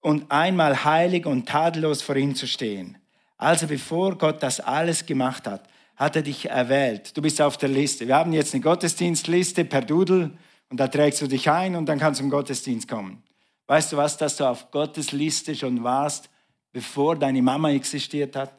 Und 0.02 0.32
einmal 0.32 0.84
heilig 0.84 1.26
und 1.26 1.48
tadellos 1.48 2.02
vor 2.02 2.16
ihm 2.16 2.36
zu 2.36 2.48
stehen. 2.48 2.98
Also 3.38 3.68
bevor 3.68 4.18
Gott 4.18 4.42
das 4.44 4.60
alles 4.60 5.06
gemacht 5.06 5.48
hat, 5.48 5.68
hat 5.96 6.16
er 6.16 6.22
dich 6.22 6.50
erwählt. 6.50 7.16
Du 7.16 7.22
bist 7.22 7.42
auf 7.42 7.58
der 7.58 7.70
Liste. 7.70 8.08
Wir 8.08 8.16
haben 8.16 8.34
jetzt 8.34 8.54
eine 8.54 8.64
Gottesdienstliste 8.64 9.66
per 9.66 9.82
Doodle 9.82 10.32
und 10.70 10.80
da 10.80 10.88
trägst 10.88 11.22
du 11.22 11.28
dich 11.28 11.50
ein 11.50 11.76
und 11.76 11.86
dann 11.86 12.00
kannst 12.00 12.20
du 12.20 12.24
im 12.24 12.30
Gottesdienst 12.30 12.88
kommen. 12.88 13.22
Weißt 13.68 13.92
du 13.92 13.98
was, 13.98 14.18
dass 14.18 14.38
du 14.38 14.46
auf 14.46 14.72
Gottes 14.72 15.12
Liste 15.12 15.56
schon 15.56 15.84
warst, 15.84 16.30
bevor 16.72 17.16
deine 17.16 17.42
Mama 17.42 17.72
existiert 17.72 18.36
hat? 18.36 18.54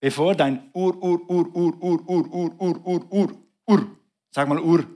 Bevor 0.00 0.34
dein 0.34 0.70
Ur, 0.72 1.02
Ur, 1.02 1.28
Ur, 1.28 1.54
Ur, 1.54 1.82
Ur, 1.82 2.08
Ur, 2.08 2.32
Ur, 2.32 2.60
Ur, 2.60 2.86
Ur, 2.86 3.12
Ur, 3.12 3.38
Ur, 3.66 3.86
sag 4.30 4.48
mal 4.48 4.60
Ur, 4.60 4.86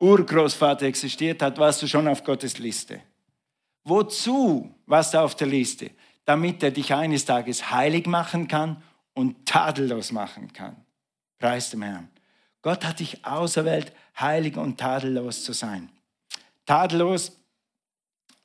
Urgroßvater 0.00 0.86
existiert 0.86 1.42
hat, 1.42 1.58
warst 1.58 1.82
du 1.82 1.88
schon 1.88 2.06
auf 2.06 2.22
Gottes 2.22 2.58
Liste. 2.58 3.00
Wozu 3.84 4.72
warst 4.86 5.14
du 5.14 5.18
auf 5.18 5.34
der 5.34 5.46
Liste? 5.46 5.90
Damit 6.24 6.62
er 6.62 6.70
dich 6.70 6.92
eines 6.92 7.24
Tages 7.24 7.70
heilig 7.70 8.06
machen 8.06 8.46
kann 8.46 8.82
und 9.14 9.46
tadellos 9.46 10.12
machen 10.12 10.52
kann. 10.52 10.76
Preis 11.38 11.70
dem 11.70 11.82
Herrn. 11.82 12.08
Gott 12.62 12.84
hat 12.84 13.00
dich 13.00 13.24
auserwählt, 13.24 13.92
heilig 14.18 14.56
und 14.56 14.78
tadellos 14.78 15.42
zu 15.42 15.52
sein. 15.52 15.88
Tadellos 16.66 17.32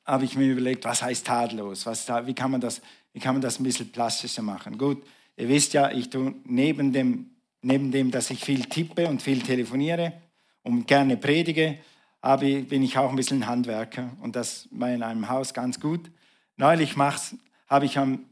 habe 0.06 0.26
ich 0.26 0.36
mir 0.36 0.52
überlegt, 0.52 0.86
was 0.86 1.02
heißt 1.02 1.28
tadellos? 1.28 1.86
Was, 1.86 2.08
wie, 2.26 2.34
kann 2.34 2.52
man 2.52 2.62
das, 2.62 2.82
wie 3.12 3.20
kann 3.20 3.36
man 3.36 3.42
das 3.42 3.60
ein 3.60 3.64
bisschen 3.64 3.92
plastischer 3.92 4.42
machen? 4.42 4.78
Gut, 4.78 5.04
ihr 5.36 5.50
wisst 5.50 5.74
ja, 5.74 5.92
ich 5.92 6.10
tue 6.10 6.36
neben 6.46 6.94
dem, 6.94 7.32
neben 7.62 7.92
dem, 7.92 8.12
dass 8.12 8.30
ich 8.30 8.44
viel 8.44 8.66
tippe 8.66 9.08
und 9.08 9.22
viel 9.22 9.42
telefoniere 9.42 10.14
und 10.64 10.88
gerne 10.88 11.18
predige, 11.18 11.78
habe, 12.22 12.64
bin 12.64 12.84
ich 12.84 12.98
auch 12.98 13.10
ein 13.10 13.16
bisschen 13.16 13.48
Handwerker 13.48 14.12
und 14.22 14.36
das 14.36 14.68
war 14.72 14.90
in 14.90 15.04
einem 15.04 15.30
Haus 15.30 15.54
ganz 15.54 15.80
gut. 15.80 16.10
Neulich 16.56 16.96
habe 16.98 17.86
ich 17.86 17.98
am, 17.98 18.26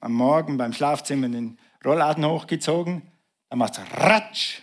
am 0.00 0.12
Morgen 0.12 0.56
beim 0.56 0.72
Schlafzimmer 0.72 1.28
den 1.28 1.58
Rollladen 1.84 2.24
hochgezogen, 2.24 3.02
dann 3.48 3.58
macht 3.58 3.78
es 3.78 4.00
Ratsch. 4.00 4.60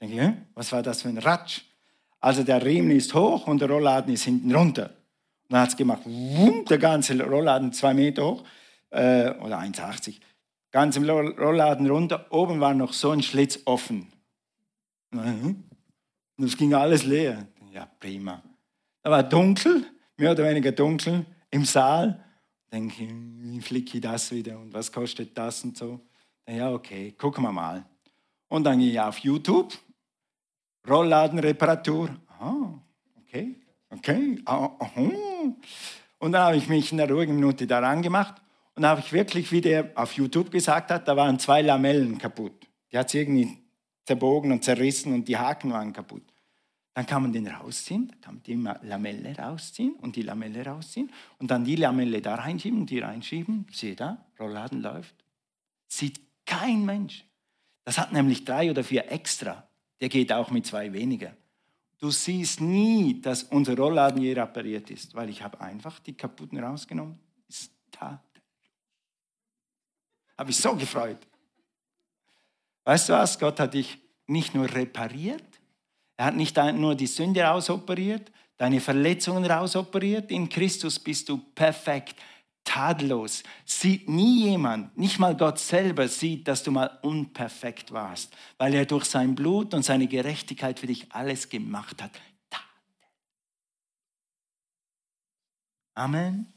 Denke 0.00 0.14
ich, 0.14 0.32
was 0.54 0.72
war 0.72 0.82
das 0.82 1.02
für 1.02 1.08
ein 1.08 1.18
Ratsch? 1.18 1.62
Also 2.20 2.42
der 2.42 2.64
Riemen 2.64 2.90
ist 2.90 3.14
hoch 3.14 3.46
und 3.46 3.60
der 3.60 3.70
Rollladen 3.70 4.12
ist 4.12 4.24
hinten 4.24 4.54
runter. 4.54 4.90
Und 5.44 5.52
dann 5.52 5.60
hat 5.60 5.68
es 5.70 5.76
gemacht, 5.76 6.02
wumm, 6.04 6.64
der 6.64 6.78
ganze 6.78 7.22
Rollladen 7.22 7.72
zwei 7.72 7.94
Meter 7.94 8.26
hoch 8.26 8.44
äh, 8.90 9.30
oder 9.38 9.60
1,80. 9.60 10.16
Ganz 10.72 10.96
im 10.96 11.08
Rollladen 11.08 11.86
runter, 11.88 12.26
oben 12.30 12.60
war 12.60 12.74
noch 12.74 12.92
so 12.92 13.12
ein 13.12 13.22
Schlitz 13.22 13.60
offen. 13.64 14.12
Und 16.36 16.44
es 16.44 16.56
ging 16.56 16.74
alles 16.74 17.04
leer. 17.04 17.46
Ja, 17.72 17.86
prima. 17.98 18.42
Da 19.02 19.10
war 19.10 19.22
dunkel, 19.22 19.84
mehr 20.16 20.32
oder 20.32 20.44
weniger 20.44 20.72
dunkel, 20.72 21.24
im 21.50 21.64
Saal. 21.64 22.22
Denke 22.72 23.04
ich, 23.04 23.10
wie 23.10 23.60
flicke 23.60 23.98
ich 23.98 24.00
das 24.02 24.30
wieder 24.30 24.58
und 24.58 24.72
was 24.72 24.90
kostet 24.90 25.36
das 25.36 25.62
und 25.64 25.76
so. 25.76 26.00
Ja, 26.48 26.72
okay, 26.72 27.12
gucken 27.12 27.44
wir 27.44 27.52
mal. 27.52 27.84
Und 28.48 28.64
dann 28.64 28.78
gehe 28.78 28.90
ich 28.90 29.00
auf 29.00 29.18
YouTube, 29.18 29.72
Rollladenreparatur. 30.88 32.10
Ah, 32.38 32.74
okay, 33.20 33.56
okay. 33.90 34.40
Ah, 34.44 34.70
und 36.18 36.32
dann 36.32 36.42
habe 36.42 36.56
ich 36.56 36.68
mich 36.68 36.92
in 36.92 36.98
der 36.98 37.10
ruhigen 37.10 37.34
Minute 37.34 37.66
daran 37.66 38.02
gemacht 38.02 38.40
und 38.74 38.86
habe 38.86 39.00
ich 39.00 39.12
wirklich, 39.12 39.50
wie 39.52 39.60
der 39.60 39.90
auf 39.94 40.12
YouTube 40.12 40.50
gesagt 40.50 40.90
hat, 40.90 41.08
da 41.08 41.16
waren 41.16 41.38
zwei 41.38 41.62
Lamellen 41.62 42.18
kaputt. 42.18 42.66
Die 42.92 42.98
hat 42.98 43.08
es 43.08 43.14
irgendwie 43.14 43.58
zerbogen 44.06 44.52
und 44.52 44.64
zerrissen 44.64 45.12
und 45.12 45.26
die 45.26 45.36
Haken 45.36 45.72
waren 45.72 45.92
kaputt. 45.92 46.22
Dann 46.94 47.04
kann 47.04 47.22
man 47.22 47.32
den 47.32 47.46
rausziehen, 47.46 48.08
dann 48.08 48.20
kann 48.20 48.34
man 48.36 48.42
die 48.42 48.86
Lamelle 48.88 49.36
rausziehen 49.36 49.96
und 49.96 50.16
die 50.16 50.22
Lamelle 50.22 50.64
rausziehen 50.64 51.12
und 51.38 51.50
dann 51.50 51.64
die 51.64 51.76
Lamelle 51.76 52.22
da 52.22 52.36
reinschieben 52.36 52.80
und 52.80 52.90
die 52.90 53.00
reinschieben. 53.00 53.66
Seht 53.70 54.00
da, 54.00 54.24
Rollladen 54.40 54.80
läuft. 54.80 55.14
Sieht 55.88 56.20
kein 56.46 56.86
Mensch. 56.86 57.26
Das 57.84 57.98
hat 57.98 58.12
nämlich 58.12 58.44
drei 58.44 58.70
oder 58.70 58.82
vier 58.82 59.10
extra. 59.12 59.68
Der 60.00 60.08
geht 60.08 60.32
auch 60.32 60.50
mit 60.50 60.66
zwei 60.66 60.92
weniger. 60.92 61.36
Du 61.98 62.10
siehst 62.10 62.60
nie, 62.60 63.20
dass 63.20 63.42
unser 63.42 63.76
Rollladen 63.76 64.22
je 64.22 64.32
repariert 64.32 64.90
ist, 64.90 65.14
weil 65.14 65.28
ich 65.28 65.42
habe 65.42 65.60
einfach 65.60 65.98
die 65.98 66.14
kaputten 66.14 66.58
rausgenommen. 66.58 67.18
Ist 67.48 67.72
da. 67.90 68.22
Habe 70.38 70.50
ich 70.50 70.56
so 70.56 70.74
gefreut. 70.76 71.18
Weißt 72.86 73.08
du 73.08 73.14
was? 73.14 73.38
Gott 73.38 73.60
hat 73.60 73.74
dich 73.74 73.98
nicht 74.28 74.54
nur 74.54 74.72
repariert, 74.72 75.44
er 76.16 76.26
hat 76.26 76.36
nicht 76.36 76.56
nur 76.56 76.94
die 76.94 77.08
Sünde 77.08 77.42
rausoperiert, 77.42 78.32
deine 78.56 78.80
Verletzungen 78.80 79.44
rausoperiert. 79.44 80.30
In 80.30 80.48
Christus 80.48 80.98
bist 80.98 81.28
du 81.28 81.36
perfekt, 81.36 82.16
tadellos. 82.64 83.42
Sieht 83.64 84.08
nie 84.08 84.44
jemand, 84.44 84.96
nicht 84.96 85.18
mal 85.18 85.36
Gott 85.36 85.58
selber 85.58 86.08
sieht, 86.08 86.48
dass 86.48 86.62
du 86.62 86.70
mal 86.70 86.98
unperfekt 87.02 87.92
warst, 87.92 88.34
weil 88.56 88.72
er 88.72 88.86
durch 88.86 89.04
sein 89.04 89.34
Blut 89.34 89.74
und 89.74 89.82
seine 89.82 90.06
Gerechtigkeit 90.06 90.78
für 90.78 90.86
dich 90.86 91.12
alles 91.12 91.48
gemacht 91.48 92.02
hat. 92.02 92.12
Amen. 95.94 96.52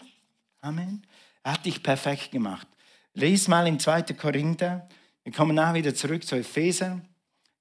Amen. 0.61 1.05
Er 1.43 1.53
hat 1.53 1.65
dich 1.65 1.81
perfekt 1.81 2.31
gemacht. 2.31 2.67
Lies 3.13 3.47
mal 3.47 3.65
in 3.67 3.79
2. 3.79 4.03
Korinther. 4.13 4.87
Wir 5.29 5.35
kommen 5.35 5.53
nachher 5.53 5.75
wieder 5.75 5.93
zurück 5.93 6.25
zu 6.25 6.37
Epheser. 6.37 7.01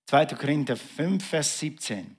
2. 0.06 0.24
Korinther 0.24 0.74
5, 0.74 1.22
Vers 1.22 1.58
17. 1.58 2.16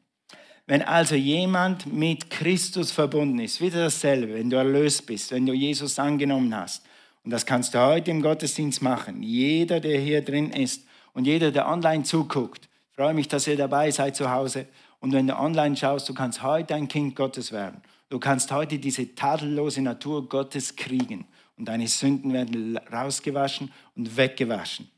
Wenn 0.67 0.83
also 0.83 1.15
jemand 1.15 1.91
mit 1.91 2.29
Christus 2.29 2.91
verbunden 2.91 3.39
ist, 3.39 3.59
wieder 3.59 3.85
dasselbe, 3.85 4.35
wenn 4.35 4.51
du 4.51 4.57
erlöst 4.57 5.07
bist, 5.07 5.31
wenn 5.31 5.47
du 5.47 5.53
Jesus 5.53 5.97
angenommen 5.97 6.55
hast, 6.55 6.85
und 7.23 7.31
das 7.31 7.47
kannst 7.47 7.73
du 7.73 7.79
heute 7.79 8.11
im 8.11 8.21
Gottesdienst 8.21 8.83
machen, 8.83 9.23
jeder, 9.23 9.79
der 9.79 9.99
hier 9.99 10.23
drin 10.23 10.51
ist 10.51 10.85
und 11.13 11.25
jeder, 11.25 11.49
der 11.49 11.67
online 11.67 12.03
zuguckt, 12.03 12.69
freue 12.91 13.15
mich, 13.15 13.27
dass 13.27 13.47
ihr 13.47 13.57
dabei 13.57 13.89
seid 13.89 14.15
zu 14.15 14.29
Hause. 14.29 14.67
Und 14.99 15.13
wenn 15.13 15.25
du 15.25 15.35
online 15.35 15.75
schaust, 15.75 16.07
du 16.07 16.13
kannst 16.13 16.43
heute 16.43 16.75
ein 16.75 16.87
Kind 16.87 17.15
Gottes 17.15 17.51
werden. 17.51 17.81
Du 18.09 18.19
kannst 18.19 18.51
heute 18.51 18.77
diese 18.77 19.15
tadellose 19.15 19.81
Natur 19.81 20.29
Gottes 20.29 20.75
kriegen 20.75 21.25
und 21.57 21.65
deine 21.65 21.87
Sünden 21.87 22.33
werden 22.33 22.77
rausgewaschen 22.93 23.71
und 23.95 24.15
weggewaschen. 24.15 24.91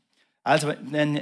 Also 0.44 0.70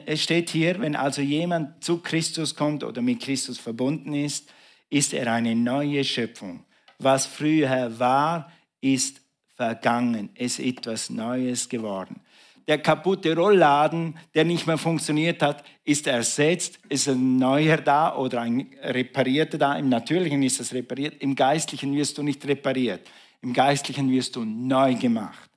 es 0.06 0.22
steht 0.22 0.50
hier, 0.50 0.80
wenn 0.80 0.96
also 0.96 1.20
jemand 1.20 1.84
zu 1.84 1.98
Christus 1.98 2.54
kommt 2.54 2.84
oder 2.84 3.02
mit 3.02 3.20
Christus 3.20 3.58
verbunden 3.58 4.14
ist, 4.14 4.50
ist 4.88 5.12
er 5.12 5.32
eine 5.32 5.54
neue 5.54 6.02
Schöpfung. 6.04 6.64
Was 6.98 7.26
früher 7.26 7.98
war, 7.98 8.50
ist 8.80 9.20
vergangen. 9.56 10.30
Ist 10.34 10.58
etwas 10.58 11.10
Neues 11.10 11.68
geworden. 11.68 12.20
Der 12.66 12.78
kaputte 12.78 13.34
Rollladen, 13.34 14.18
der 14.34 14.44
nicht 14.44 14.66
mehr 14.66 14.78
funktioniert 14.78 15.42
hat, 15.42 15.64
ist 15.84 16.06
ersetzt. 16.06 16.78
Ist 16.88 17.08
ein 17.08 17.36
neuer 17.36 17.76
da 17.78 18.16
oder 18.16 18.40
ein 18.40 18.74
reparierter 18.82 19.58
da. 19.58 19.76
Im 19.76 19.88
Natürlichen 19.88 20.42
ist 20.42 20.60
es 20.60 20.72
repariert. 20.72 21.20
Im 21.20 21.34
Geistlichen 21.34 21.94
wirst 21.94 22.16
du 22.16 22.22
nicht 22.22 22.46
repariert. 22.46 23.06
Im 23.42 23.52
Geistlichen 23.52 24.10
wirst 24.10 24.36
du 24.36 24.44
neu 24.44 24.94
gemacht. 24.94 25.50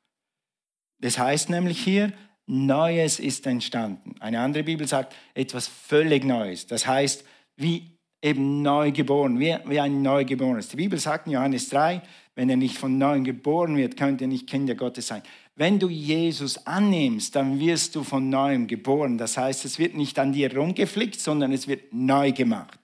Das 1.00 1.18
heißt 1.18 1.50
nämlich 1.50 1.80
hier, 1.80 2.14
Neues 2.46 3.20
ist 3.20 3.48
entstanden. 3.48 4.16
Eine 4.20 4.40
andere 4.40 4.64
Bibel 4.64 4.88
sagt 4.88 5.16
etwas 5.34 5.68
völlig 5.68 6.26
Neues. 6.26 6.68
Das 6.68 6.86
heißt, 6.86 7.24
wie 7.56 7.94
eben 8.22 8.62
neu 8.62 8.92
geboren, 8.92 9.40
wie, 9.40 9.56
wie 9.66 9.80
ein 9.80 10.02
Neugeborenes. 10.02 10.70
Die 10.70 10.78
Bibel 10.78 10.98
sagt 10.98 11.28
in 11.28 11.34
Johannes 11.34 11.70
3, 11.70 12.02
wenn 12.36 12.50
er 12.50 12.56
nicht 12.56 12.78
von 12.78 12.98
neuem 12.98 13.24
geboren 13.24 13.78
wird, 13.78 13.98
könnt 13.98 14.22
ihr 14.22 14.28
nicht 14.28 14.50
Kinder 14.50 14.76
Gottes 14.76 15.08
sein. 15.08 15.22
Wenn 15.56 15.78
du 15.78 15.88
Jesus 15.88 16.66
annimmst, 16.66 17.36
dann 17.36 17.60
wirst 17.60 17.96
du 17.96 18.04
von 18.04 18.30
neuem 18.30 18.66
geboren. 18.66 19.18
Das 19.18 19.38
heißt, 19.38 19.66
es 19.66 19.78
wird 19.78 19.96
nicht 19.96 20.18
an 20.18 20.34
dir 20.34 20.56
rumgeflickt, 20.56 21.20
sondern 21.20 21.52
es 21.52 21.68
wird 21.68 21.94
neu 21.94 22.32
gemacht. 22.32 22.80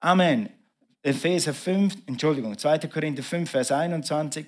Amen. 0.00 0.50
Epheser 1.02 1.54
5, 1.54 1.96
Entschuldigung, 2.06 2.56
2. 2.58 2.78
Korinther 2.80 3.22
5, 3.22 3.50
Vers 3.50 3.72
21. 3.72 4.46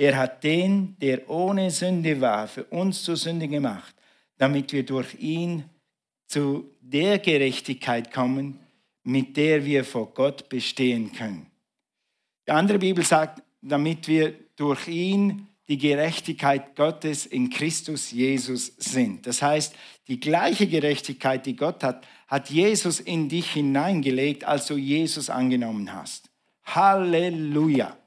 Er 0.00 0.16
hat 0.16 0.44
den, 0.44 0.96
der 0.98 1.28
ohne 1.28 1.70
Sünde 1.70 2.22
war, 2.22 2.48
für 2.48 2.64
uns 2.64 3.02
zur 3.02 3.16
Sünde 3.16 3.48
gemacht, 3.48 3.94
damit 4.38 4.72
wir 4.72 4.82
durch 4.82 5.14
ihn 5.18 5.64
zu 6.26 6.70
der 6.80 7.18
Gerechtigkeit 7.18 8.10
kommen, 8.10 8.58
mit 9.04 9.36
der 9.36 9.62
wir 9.66 9.84
vor 9.84 10.06
Gott 10.14 10.48
bestehen 10.48 11.12
können. 11.12 11.50
Die 12.46 12.52
andere 12.52 12.78
Bibel 12.78 13.04
sagt, 13.04 13.42
damit 13.60 14.08
wir 14.08 14.32
durch 14.56 14.88
ihn 14.88 15.46
die 15.68 15.76
Gerechtigkeit 15.76 16.74
Gottes 16.76 17.26
in 17.26 17.50
Christus 17.50 18.10
Jesus 18.10 18.72
sind. 18.78 19.26
Das 19.26 19.42
heißt, 19.42 19.74
die 20.08 20.18
gleiche 20.18 20.66
Gerechtigkeit, 20.66 21.44
die 21.44 21.56
Gott 21.56 21.84
hat, 21.84 22.06
hat 22.26 22.48
Jesus 22.48 23.00
in 23.00 23.28
dich 23.28 23.50
hineingelegt, 23.50 24.44
als 24.44 24.64
du 24.64 24.76
Jesus 24.78 25.28
angenommen 25.28 25.92
hast. 25.92 26.30
Halleluja. 26.64 27.99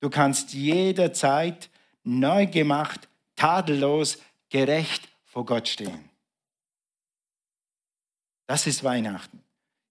Du 0.00 0.10
kannst 0.10 0.52
jederzeit 0.52 1.70
neu 2.04 2.46
gemacht, 2.46 3.08
tadellos, 3.36 4.18
gerecht 4.48 5.08
vor 5.24 5.44
Gott 5.44 5.68
stehen. 5.68 6.08
Das 8.46 8.66
ist 8.66 8.82
Weihnachten. 8.82 9.42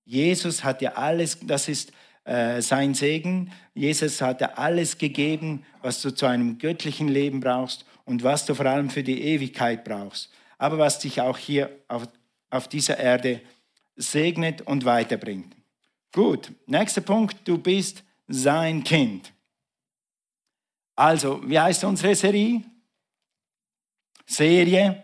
Jesus 0.06 0.64
hat 0.64 0.82
dir 0.82 0.98
alles, 0.98 1.38
das 1.42 1.68
ist 1.68 1.92
äh, 2.24 2.62
sein 2.62 2.94
Segen. 2.94 3.52
Jesus 3.74 4.22
hat 4.22 4.42
dir 4.42 4.58
alles 4.58 4.98
gegeben, 4.98 5.66
was 5.82 6.02
du 6.02 6.12
zu 6.12 6.26
einem 6.26 6.58
göttlichen 6.58 7.08
Leben 7.08 7.40
brauchst 7.40 7.86
und 8.06 8.24
was 8.24 8.46
du 8.46 8.56
vor 8.56 8.66
allem 8.66 8.90
für 8.90 9.04
die 9.04 9.22
Ewigkeit 9.22 9.84
brauchst. 9.84 10.32
Aber 10.58 10.78
was 10.78 11.00
dich 11.00 11.22
auch 11.22 11.38
hier 11.38 11.70
auf, 11.88 12.08
auf 12.50 12.68
dieser 12.68 12.98
Erde 12.98 13.42
segnet 13.96 14.62
und 14.62 14.86
weiterbringt. 14.86 15.56
Gut, 16.12 16.52
nächster 16.66 17.02
Punkt, 17.02 17.48
du 17.48 17.58
bist 17.58 18.04
sein 18.28 18.84
Kind. 18.84 19.32
Also, 20.98 21.48
wie 21.48 21.60
heißt 21.60 21.84
unsere 21.84 22.16
Serie? 22.16 22.64
Serie 24.26 25.04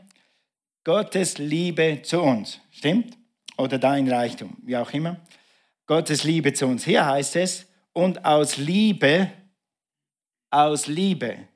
Gottes 0.83 1.37
Liebe 1.37 2.01
zu 2.01 2.19
uns. 2.21 2.59
Stimmt? 2.71 3.15
Oder 3.57 3.77
dein 3.77 4.09
Reichtum, 4.09 4.57
wie 4.63 4.75
auch 4.75 4.91
immer. 4.91 5.21
Gottes 5.85 6.23
Liebe 6.23 6.51
zu 6.51 6.65
uns. 6.65 6.83
Hier 6.83 7.05
heißt 7.05 7.35
es, 7.35 7.67
und 7.93 8.25
aus 8.25 8.57
Liebe, 8.57 9.31
aus 10.49 10.87
Liebe 10.87 11.47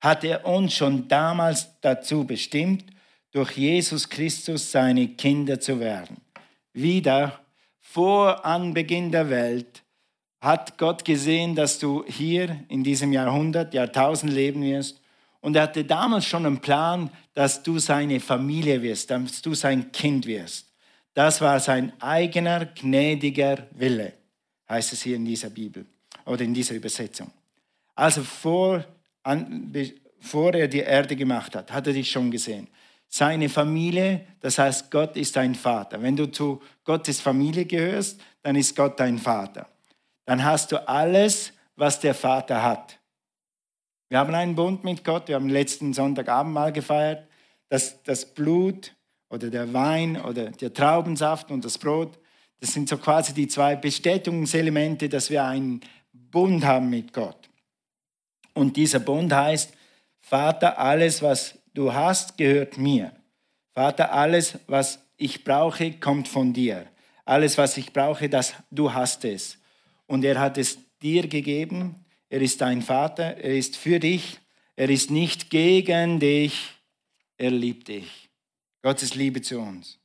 hat 0.00 0.24
er 0.24 0.46
uns 0.46 0.72
schon 0.72 1.06
damals 1.06 1.78
dazu 1.82 2.24
bestimmt, 2.26 2.86
durch 3.32 3.52
Jesus 3.52 4.08
Christus 4.08 4.72
seine 4.72 5.08
Kinder 5.08 5.60
zu 5.60 5.78
werden. 5.78 6.22
Wieder 6.72 7.44
vor 7.80 8.46
Anbeginn 8.46 9.12
der 9.12 9.28
Welt 9.28 9.83
hat 10.44 10.76
Gott 10.76 11.06
gesehen, 11.06 11.54
dass 11.54 11.78
du 11.78 12.04
hier 12.06 12.60
in 12.68 12.84
diesem 12.84 13.14
Jahrhundert, 13.14 13.72
Jahrtausend 13.72 14.30
leben 14.30 14.62
wirst. 14.62 15.00
Und 15.40 15.56
er 15.56 15.62
hatte 15.62 15.84
damals 15.84 16.26
schon 16.26 16.44
einen 16.44 16.60
Plan, 16.60 17.08
dass 17.32 17.62
du 17.62 17.78
seine 17.78 18.20
Familie 18.20 18.82
wirst, 18.82 19.10
dass 19.10 19.40
du 19.40 19.54
sein 19.54 19.90
Kind 19.90 20.26
wirst. 20.26 20.70
Das 21.14 21.40
war 21.40 21.58
sein 21.60 21.94
eigener 21.98 22.66
gnädiger 22.66 23.66
Wille, 23.70 24.12
heißt 24.68 24.92
es 24.92 25.02
hier 25.02 25.16
in 25.16 25.24
dieser 25.24 25.48
Bibel 25.48 25.86
oder 26.26 26.42
in 26.44 26.52
dieser 26.52 26.74
Übersetzung. 26.74 27.30
Also 27.94 28.22
vor, 28.22 28.84
an, 29.22 29.72
bevor 29.72 30.52
er 30.52 30.68
die 30.68 30.80
Erde 30.80 31.16
gemacht 31.16 31.56
hat, 31.56 31.72
hat 31.72 31.86
er 31.86 31.94
dich 31.94 32.10
schon 32.10 32.30
gesehen. 32.30 32.68
Seine 33.08 33.48
Familie, 33.48 34.26
das 34.40 34.58
heißt, 34.58 34.90
Gott 34.90 35.16
ist 35.16 35.36
dein 35.36 35.54
Vater. 35.54 36.02
Wenn 36.02 36.16
du 36.16 36.26
zu 36.26 36.60
Gottes 36.84 37.20
Familie 37.20 37.64
gehörst, 37.64 38.20
dann 38.42 38.56
ist 38.56 38.76
Gott 38.76 39.00
dein 39.00 39.16
Vater 39.16 39.68
dann 40.24 40.44
hast 40.44 40.72
du 40.72 40.88
alles, 40.88 41.52
was 41.76 42.00
der 42.00 42.14
Vater 42.14 42.62
hat. 42.62 42.98
Wir 44.08 44.18
haben 44.18 44.34
einen 44.34 44.54
Bund 44.54 44.84
mit 44.84 45.04
Gott, 45.04 45.28
wir 45.28 45.34
haben 45.34 45.48
letzten 45.48 45.92
Sonntagabend 45.92 46.54
mal 46.54 46.72
gefeiert, 46.72 47.26
dass 47.68 48.02
das 48.02 48.24
Blut 48.26 48.94
oder 49.28 49.50
der 49.50 49.72
Wein 49.72 50.20
oder 50.20 50.50
der 50.50 50.72
Traubensaft 50.72 51.50
und 51.50 51.64
das 51.64 51.78
Brot, 51.78 52.18
das 52.60 52.72
sind 52.72 52.88
so 52.88 52.96
quasi 52.96 53.34
die 53.34 53.48
zwei 53.48 53.76
Bestätigungselemente, 53.76 55.08
dass 55.08 55.30
wir 55.30 55.44
einen 55.44 55.80
Bund 56.12 56.64
haben 56.64 56.90
mit 56.90 57.12
Gott. 57.12 57.50
Und 58.54 58.76
dieser 58.76 59.00
Bund 59.00 59.32
heißt, 59.32 59.74
Vater, 60.20 60.78
alles, 60.78 61.20
was 61.20 61.58
du 61.74 61.92
hast, 61.92 62.38
gehört 62.38 62.78
mir. 62.78 63.12
Vater, 63.72 64.12
alles, 64.12 64.58
was 64.68 65.00
ich 65.16 65.42
brauche, 65.42 65.92
kommt 65.92 66.28
von 66.28 66.52
dir. 66.52 66.86
Alles, 67.24 67.58
was 67.58 67.76
ich 67.76 67.92
brauche, 67.92 68.28
das, 68.28 68.54
du 68.70 68.92
hast 68.92 69.24
es 69.24 69.58
und 70.06 70.24
er 70.24 70.38
hat 70.40 70.58
es 70.58 70.78
dir 71.00 71.28
gegeben. 71.28 72.04
Er 72.28 72.40
ist 72.40 72.60
dein 72.60 72.82
Vater, 72.82 73.36
er 73.36 73.56
ist 73.56 73.76
für 73.76 74.00
dich, 74.00 74.38
er 74.76 74.90
ist 74.90 75.10
nicht 75.10 75.50
gegen 75.50 76.18
dich, 76.18 76.72
er 77.36 77.50
liebt 77.50 77.88
dich. 77.88 78.28
Gottes 78.82 79.14
Liebe 79.14 79.40
zu 79.40 79.60
uns. 79.60 79.98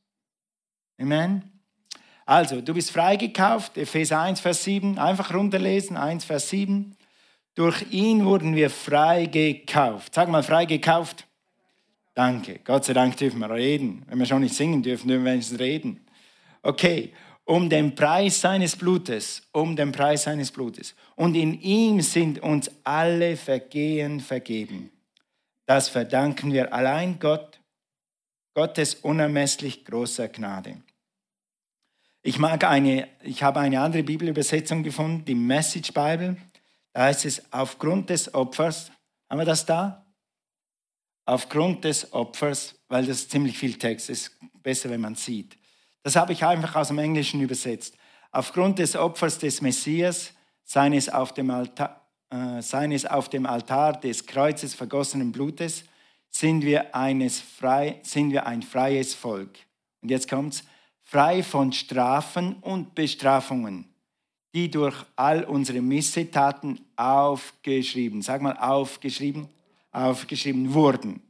Amen. 1.00 1.44
Also, 2.26 2.62
du 2.62 2.74
bist 2.74 2.92
freigekauft, 2.92 3.78
Epheser 3.78 4.22
1, 4.22 4.40
Vers 4.40 4.64
7, 4.64 5.00
einfach 5.00 5.34
runterlesen, 5.34 5.98
1, 5.98 6.26
Vers 6.26 6.50
7. 6.50 6.96
Durch 7.56 7.92
ihn 7.92 8.24
wurden 8.26 8.56
wir 8.56 8.70
freigekauft. 8.70 10.14
Sag 10.14 10.30
mal, 10.30 10.44
freigekauft. 10.44 11.26
Danke. 12.14 12.60
Gott 12.64 12.86
sei 12.86 12.94
Dank 12.94 13.18
dürfen 13.18 13.40
wir 13.40 13.50
reden. 13.50 14.04
Wenn 14.08 14.20
wir 14.20 14.26
schon 14.26 14.42
nicht 14.42 14.54
singen 14.54 14.84
dürfen, 14.84 15.08
dürfen 15.08 15.26
wir 15.26 15.32
wenigstens 15.32 15.60
reden. 15.60 16.06
Okay. 16.62 17.14
Um 17.50 17.68
den 17.68 17.96
Preis 17.96 18.42
seines 18.42 18.76
Blutes, 18.76 19.42
um 19.54 19.76
den 19.76 19.92
Preis 19.92 20.22
seines 20.22 20.52
Blutes. 20.52 20.94
Und 21.16 21.34
in 21.34 21.60
ihm 21.60 22.00
sind 22.00 22.38
uns 22.38 22.70
alle 22.84 23.36
Vergehen 23.36 24.20
vergeben. 24.20 24.92
Das 25.66 25.90
verdanken 25.90 26.54
wir 26.54 26.72
allein 26.72 27.18
Gott, 27.18 27.60
Gottes 28.54 28.94
unermesslich 28.94 29.84
großer 29.84 30.28
Gnade. 30.28 30.80
Ich 32.22 32.38
mag 32.38 32.64
eine, 32.66 33.08
ich 33.24 33.42
habe 33.42 33.62
eine 33.62 33.82
andere 33.82 34.04
Bibelübersetzung 34.04 34.84
gefunden, 34.84 35.26
die 35.26 35.34
Message 35.34 35.92
Bible. 35.92 36.38
Da 36.94 37.06
heißt 37.06 37.26
es, 37.26 37.42
aufgrund 37.52 38.12
des 38.12 38.32
Opfers, 38.32 38.92
haben 39.28 39.40
wir 39.40 39.46
das 39.46 39.66
da? 39.66 40.06
Aufgrund 41.26 41.84
des 41.84 42.14
Opfers, 42.14 42.76
weil 42.90 43.08
das 43.08 43.28
ziemlich 43.28 43.58
viel 43.58 43.74
Text 43.80 44.12
ist, 44.12 44.38
besser, 44.62 44.92
wenn 44.92 45.02
man 45.02 45.16
sieht. 45.16 45.58
Das 46.04 46.16
habe 46.16 46.34
ich 46.34 46.44
einfach 46.44 46.76
aus 46.76 46.88
dem 46.88 47.00
Englischen 47.00 47.42
übersetzt. 47.42 47.96
Aufgrund 48.32 48.80
des 48.80 48.96
Opfers 48.96 49.38
des 49.38 49.62
Messias, 49.62 50.34
seines 50.64 51.10
auf 51.10 51.34
dem 51.34 51.50
Altar, 51.50 52.02
äh, 52.30 52.62
seines 52.62 53.06
auf 53.06 53.30
dem 53.30 53.46
Altar 53.46 54.00
des 54.00 54.26
Kreuzes 54.26 54.76
vergossenen 54.76 55.32
Blutes, 55.32 55.84
sind 56.30 56.64
wir, 56.64 56.96
eines 56.96 57.40
frei, 57.40 58.00
sind 58.04 58.32
wir 58.32 58.46
ein 58.46 58.62
freies 58.62 59.14
Volk. 59.14 59.58
Und 60.02 60.12
jetzt 60.12 60.30
kommt's 60.30 60.64
frei 61.02 61.42
von 61.42 61.74
Strafen 61.74 62.56
und 62.62 62.94
Bestrafungen, 62.94 63.90
die 64.54 64.70
durch 64.70 64.96
all 65.16 65.44
unsere 65.44 65.82
Missetaten 65.82 66.80
aufgeschrieben, 66.96 68.22
sag 68.22 68.42
mal 68.42 68.58
aufgeschrieben, 68.58 69.50
aufgeschrieben 69.92 70.74
wurden. 70.74 71.22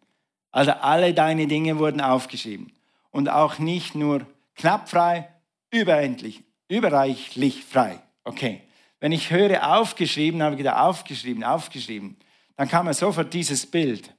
Also 0.52 0.72
alle 0.72 1.14
deine 1.14 1.48
Dinge 1.48 1.80
wurden 1.80 2.02
aufgeschrieben. 2.02 2.74
Und 3.12 3.30
auch 3.30 3.58
nicht 3.58 3.96
nur 3.96 4.26
knapp 4.60 4.90
frei, 4.90 5.34
überendlich, 5.72 6.44
überreichlich 6.68 7.66
frei. 7.66 8.02
Okay. 8.24 8.62
Wenn 9.00 9.14
ich 9.14 9.32
höre 9.32 9.76
aufgeschrieben, 9.76 10.44
habe 10.44 10.56
ich 10.56 10.60
gedacht, 10.60 10.78
aufgeschrieben, 10.78 11.44
aufgeschrieben, 11.44 12.18
dann 12.58 12.68
kam 12.68 12.86
mir 12.86 12.94
sofort 12.94 13.34
dieses 13.34 13.66
Bild. 13.66 14.14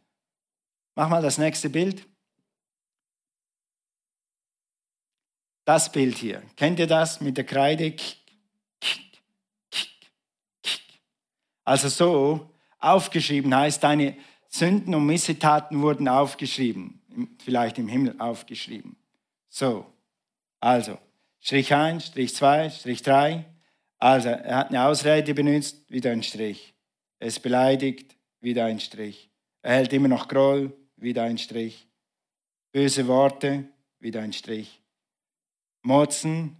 Mach 0.94 1.08
mal 1.08 1.22
das 1.22 1.36
nächste 1.36 1.68
Bild. 1.68 2.06
Das 5.66 5.92
Bild 5.92 6.16
hier. 6.16 6.42
Kennt 6.56 6.78
ihr 6.78 6.86
das 6.86 7.20
mit 7.20 7.36
der 7.36 7.44
Kreide? 7.44 7.94
Also 11.64 11.88
so, 11.88 12.50
aufgeschrieben 12.78 13.54
heißt, 13.54 13.82
deine 13.82 14.16
Sünden 14.48 14.94
und 14.94 15.04
Missetaten 15.04 15.82
wurden 15.82 16.08
aufgeschrieben. 16.08 17.36
Vielleicht 17.44 17.78
im 17.78 17.86
Himmel 17.86 18.18
aufgeschrieben. 18.18 18.96
So, 19.48 19.86
also, 20.60 20.98
Strich 21.40 21.74
1, 21.74 22.06
Strich 22.06 22.34
2, 22.34 22.70
Strich 22.70 23.02
3. 23.02 23.44
Also, 23.98 24.28
er 24.28 24.56
hat 24.56 24.68
eine 24.68 24.84
Ausrede 24.84 25.34
benutzt, 25.34 25.90
wieder 25.90 26.10
ein 26.10 26.22
Strich. 26.22 26.74
Er 27.18 27.28
ist 27.28 27.40
beleidigt, 27.40 28.16
wieder 28.40 28.66
ein 28.66 28.80
Strich. 28.80 29.30
Er 29.62 29.74
hält 29.74 29.92
immer 29.92 30.08
noch 30.08 30.28
Groll, 30.28 30.72
wieder 30.96 31.22
ein 31.24 31.38
Strich. 31.38 31.88
Böse 32.72 33.06
Worte, 33.06 33.64
wieder 33.98 34.20
ein 34.20 34.32
Strich 34.32 34.80
motzen, 35.82 36.56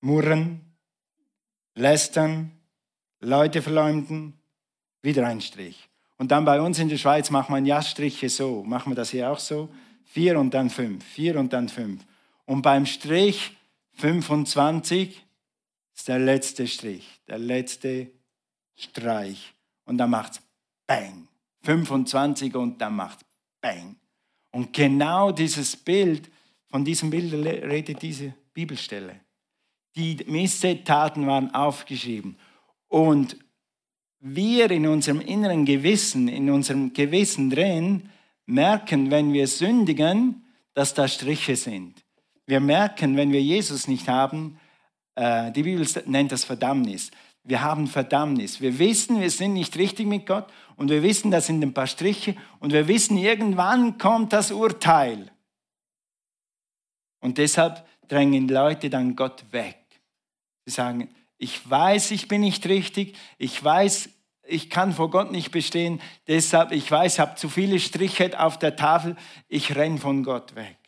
murren, 0.00 0.60
lästern, 1.74 2.52
Leute 3.20 3.62
verleumden, 3.62 4.34
wieder 5.02 5.26
ein 5.26 5.40
Strich. 5.40 5.88
Und 6.18 6.30
dann 6.30 6.44
bei 6.44 6.60
uns 6.60 6.78
in 6.78 6.88
der 6.88 6.98
Schweiz 6.98 7.30
macht 7.30 7.48
man 7.48 7.64
Ja-Striche 7.64 8.28
so. 8.28 8.62
Machen 8.62 8.92
wir 8.92 8.96
das 8.96 9.10
hier 9.10 9.30
auch 9.30 9.38
so? 9.38 9.70
Vier 10.04 10.38
und 10.38 10.52
dann 10.52 10.68
fünf, 10.68 11.04
vier 11.04 11.38
und 11.38 11.52
dann 11.52 11.68
fünf. 11.68 12.04
Und 12.50 12.62
beim 12.62 12.84
Strich 12.84 13.56
25 13.92 15.24
ist 15.94 16.08
der 16.08 16.18
letzte 16.18 16.66
Strich, 16.66 17.06
der 17.28 17.38
letzte 17.38 18.10
Streich. 18.74 19.54
Und 19.84 19.98
dann 19.98 20.10
macht 20.10 20.32
es 20.32 20.42
Bang. 20.84 21.28
25 21.62 22.56
und 22.56 22.80
dann 22.80 22.96
macht 22.96 23.20
Bang. 23.60 23.94
Und 24.50 24.72
genau 24.72 25.30
dieses 25.30 25.76
Bild 25.76 26.28
von 26.66 26.84
diesem 26.84 27.10
Bild 27.10 27.32
redet 27.32 28.02
diese 28.02 28.34
Bibelstelle. 28.52 29.20
Die 29.94 30.16
Missetaten 30.26 31.28
waren 31.28 31.54
aufgeschrieben. 31.54 32.36
Und 32.88 33.36
wir 34.18 34.72
in 34.72 34.88
unserem 34.88 35.20
inneren 35.20 35.64
Gewissen, 35.64 36.26
in 36.26 36.50
unserem 36.50 36.92
Gewissen 36.94 37.48
drin, 37.48 38.10
merken, 38.46 39.12
wenn 39.12 39.32
wir 39.32 39.46
sündigen, 39.46 40.44
dass 40.74 40.94
da 40.94 41.06
Striche 41.06 41.54
sind. 41.54 42.04
Wir 42.50 42.58
merken, 42.58 43.16
wenn 43.16 43.30
wir 43.30 43.40
Jesus 43.40 43.86
nicht 43.86 44.08
haben, 44.08 44.58
äh, 45.14 45.52
die 45.52 45.62
Bibel 45.62 45.86
nennt 46.06 46.32
das 46.32 46.42
Verdammnis. 46.42 47.12
Wir 47.44 47.62
haben 47.62 47.86
Verdammnis. 47.86 48.60
Wir 48.60 48.76
wissen, 48.80 49.20
wir 49.20 49.30
sind 49.30 49.52
nicht 49.52 49.76
richtig 49.76 50.08
mit 50.08 50.26
Gott 50.26 50.48
und 50.74 50.90
wir 50.90 51.00
wissen, 51.04 51.30
das 51.30 51.46
sind 51.46 51.62
ein 51.62 51.72
paar 51.72 51.86
Striche 51.86 52.34
und 52.58 52.72
wir 52.72 52.88
wissen, 52.88 53.16
irgendwann 53.16 53.98
kommt 53.98 54.32
das 54.32 54.50
Urteil. 54.50 55.30
Und 57.20 57.38
deshalb 57.38 57.86
drängen 58.08 58.48
Leute 58.48 58.90
dann 58.90 59.14
Gott 59.14 59.44
weg. 59.52 59.78
Sie 60.64 60.72
sagen, 60.72 61.08
ich 61.38 61.70
weiß, 61.70 62.10
ich 62.10 62.26
bin 62.26 62.40
nicht 62.40 62.66
richtig, 62.66 63.16
ich 63.38 63.62
weiß, 63.62 64.08
ich 64.42 64.70
kann 64.70 64.92
vor 64.92 65.08
Gott 65.10 65.30
nicht 65.30 65.52
bestehen, 65.52 66.00
deshalb, 66.26 66.72
ich 66.72 66.90
weiß, 66.90 67.14
ich 67.14 67.20
habe 67.20 67.36
zu 67.36 67.48
viele 67.48 67.78
Striche 67.78 68.40
auf 68.40 68.58
der 68.58 68.74
Tafel, 68.74 69.14
ich 69.46 69.76
renne 69.76 69.98
von 69.98 70.24
Gott 70.24 70.56
weg. 70.56 70.79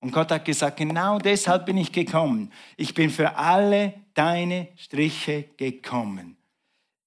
Und 0.00 0.12
Gott 0.12 0.30
hat 0.30 0.44
gesagt, 0.44 0.76
genau 0.76 1.18
deshalb 1.18 1.66
bin 1.66 1.76
ich 1.78 1.92
gekommen. 1.92 2.52
Ich 2.76 2.94
bin 2.94 3.10
für 3.10 3.36
alle 3.36 3.94
deine 4.14 4.68
Striche 4.76 5.44
gekommen. 5.56 6.36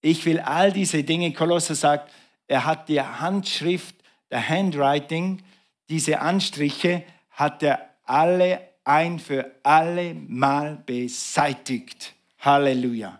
Ich 0.01 0.25
will 0.25 0.39
all 0.39 0.71
diese 0.71 1.03
Dinge, 1.03 1.33
Kolosser 1.33 1.75
sagt, 1.75 2.11
er 2.47 2.65
hat 2.65 2.89
die 2.89 3.01
Handschrift, 3.01 3.95
der 4.31 4.47
Handwriting, 4.47 5.41
diese 5.89 6.19
Anstriche 6.19 7.03
hat 7.31 7.63
er 7.63 7.89
alle 8.05 8.61
ein 8.83 9.19
für 9.19 9.51
alle 9.63 10.13
Mal 10.13 10.81
beseitigt. 10.85 12.13
Halleluja. 12.39 13.19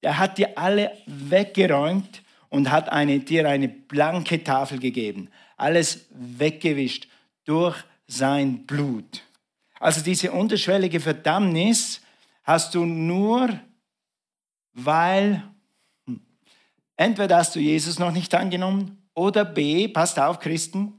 Er 0.00 0.18
hat 0.18 0.38
dir 0.38 0.56
alle 0.56 0.92
weggeräumt 1.06 2.22
und 2.48 2.70
hat 2.70 2.88
eine, 2.90 3.20
dir 3.20 3.48
eine 3.48 3.68
blanke 3.68 4.44
Tafel 4.44 4.78
gegeben. 4.78 5.28
Alles 5.56 6.06
weggewischt 6.10 7.08
durch 7.44 7.76
sein 8.06 8.66
Blut. 8.66 9.22
Also 9.78 10.00
diese 10.00 10.32
unterschwellige 10.32 11.00
Verdammnis 11.00 12.00
hast 12.42 12.74
du 12.74 12.84
nur, 12.84 13.58
weil 14.72 15.42
hm, 16.06 16.20
entweder 16.96 17.36
hast 17.36 17.54
du 17.54 17.60
Jesus 17.60 17.98
noch 17.98 18.12
nicht 18.12 18.34
angenommen 18.34 19.08
oder 19.14 19.44
B, 19.44 19.88
passt 19.88 20.18
auf 20.18 20.38
Christen, 20.38 20.96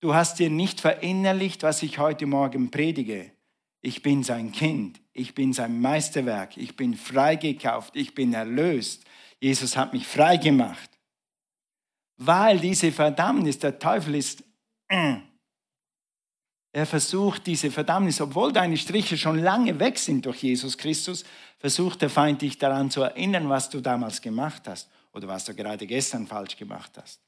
Du 0.00 0.14
hast 0.14 0.38
dir 0.38 0.50
nicht 0.50 0.80
verinnerlicht, 0.80 1.62
was 1.62 1.82
ich 1.82 1.98
heute 1.98 2.26
Morgen 2.26 2.70
predige. 2.70 3.32
Ich 3.80 4.02
bin 4.02 4.22
sein 4.22 4.52
Kind, 4.52 5.00
ich 5.12 5.34
bin 5.34 5.52
sein 5.52 5.80
Meisterwerk, 5.80 6.56
ich 6.56 6.76
bin 6.76 6.94
freigekauft, 6.94 7.96
ich 7.96 8.14
bin 8.14 8.34
erlöst. 8.34 9.04
Jesus 9.40 9.76
hat 9.76 9.92
mich 9.92 10.06
frei 10.06 10.36
gemacht. 10.36 10.90
Weil 12.18 12.60
diese 12.60 12.92
Verdammnis, 12.92 13.58
der 13.58 13.78
Teufel 13.78 14.14
ist, 14.16 14.44
äh, 14.88 15.16
er 16.76 16.84
versucht 16.84 17.46
diese 17.46 17.70
Verdammnis, 17.70 18.20
obwohl 18.20 18.52
deine 18.52 18.76
Striche 18.76 19.16
schon 19.16 19.38
lange 19.38 19.80
weg 19.80 19.98
sind 19.98 20.26
durch 20.26 20.42
Jesus 20.42 20.76
Christus, 20.76 21.24
versucht 21.58 22.02
der 22.02 22.10
Feind 22.10 22.42
dich 22.42 22.58
daran 22.58 22.90
zu 22.90 23.00
erinnern, 23.00 23.48
was 23.48 23.70
du 23.70 23.80
damals 23.80 24.20
gemacht 24.20 24.68
hast 24.68 24.90
oder 25.14 25.26
was 25.26 25.46
du 25.46 25.54
gerade 25.54 25.86
gestern 25.86 26.26
falsch 26.26 26.54
gemacht 26.58 26.92
hast 27.00 27.22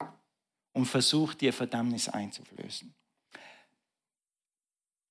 und 0.73 0.85
versucht, 0.85 1.41
dir 1.41 1.51
Verdammnis 1.51 2.09
einzuflößen. 2.09 2.93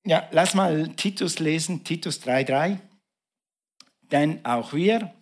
Ja, 0.06 0.28
lass 0.30 0.54
mal 0.54 0.86
Titus 0.90 1.40
lesen, 1.40 1.82
Titus 1.82 2.22
3,3. 2.22 2.78
Denn 4.02 4.44
auch 4.44 4.72
wir 4.72 5.12